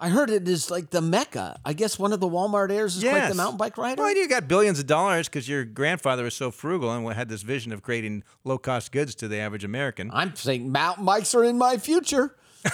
[0.00, 1.60] I heard it is like the mecca.
[1.64, 4.02] I guess one of the Walmart heirs is quite the mountain bike rider.
[4.02, 7.42] Well, you got billions of dollars because your grandfather was so frugal and had this
[7.42, 10.10] vision of creating low cost goods to the average American.
[10.12, 12.34] I'm saying mountain bikes are in my future.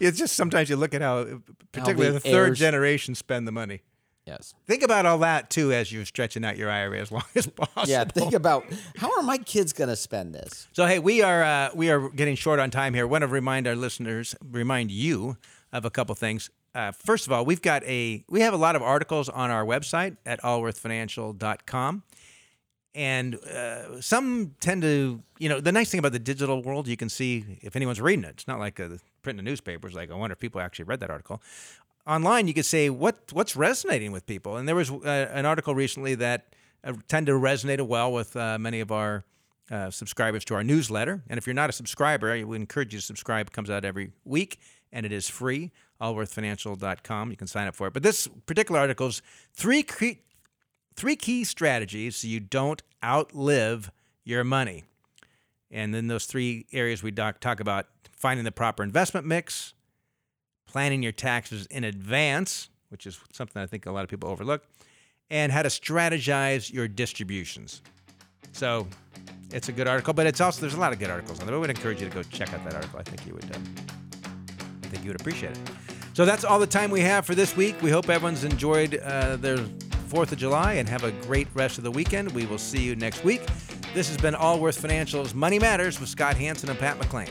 [0.00, 1.40] It's just sometimes you look at how,
[1.72, 3.82] particularly the the third generation, spend the money.
[4.30, 4.54] Yes.
[4.68, 7.90] Think about all that too as you're stretching out your IRA as long as possible.
[7.90, 8.04] Yeah.
[8.04, 8.64] Think about
[8.96, 10.68] how are my kids going to spend this?
[10.72, 13.08] So hey, we are uh, we are getting short on time here.
[13.08, 15.36] Want to remind our listeners, remind you
[15.72, 16.48] of a couple things.
[16.76, 19.64] Uh, first of all, we've got a we have a lot of articles on our
[19.64, 22.04] website at allworthfinancial.com.
[22.92, 26.96] And uh, some tend to, you know, the nice thing about the digital world, you
[26.96, 28.30] can see if anyone's reading it.
[28.30, 29.86] It's not like a, printing a newspaper.
[29.86, 31.40] It's like, I wonder if people actually read that article.
[32.10, 34.56] Online, you could say what what's resonating with people.
[34.56, 38.58] And there was uh, an article recently that uh, tend to resonate well with uh,
[38.58, 39.24] many of our
[39.70, 41.22] uh, subscribers to our newsletter.
[41.28, 43.46] And if you're not a subscriber, I would encourage you to subscribe.
[43.46, 44.58] It comes out every week
[44.92, 45.70] and it is free.
[46.00, 47.30] Allworthfinancial.com.
[47.30, 47.92] You can sign up for it.
[47.92, 49.22] But this particular article is
[49.54, 50.18] three cre-
[50.96, 53.92] three key strategies so you don't outlive
[54.24, 54.82] your money.
[55.70, 59.74] And then those three areas we talk about finding the proper investment mix,
[60.70, 64.62] planning your taxes in advance, which is something I think a lot of people overlook,
[65.30, 67.82] and how to strategize your distributions.
[68.52, 68.86] So
[69.52, 71.56] it's a good article, but it's also there's a lot of good articles on there.
[71.56, 72.98] I would encourage you to go check out that article.
[72.98, 73.44] I think you would.
[73.54, 73.64] Um,
[74.82, 75.58] I think you would appreciate it.
[76.14, 77.80] So that's all the time we have for this week.
[77.82, 79.58] We hope everyone's enjoyed uh, their
[80.08, 82.32] Fourth of July and have a great rest of the weekend.
[82.32, 83.42] We will see you next week.
[83.94, 87.30] This has been Allworth Financial's Money Matters with Scott Hanson and Pat McClain.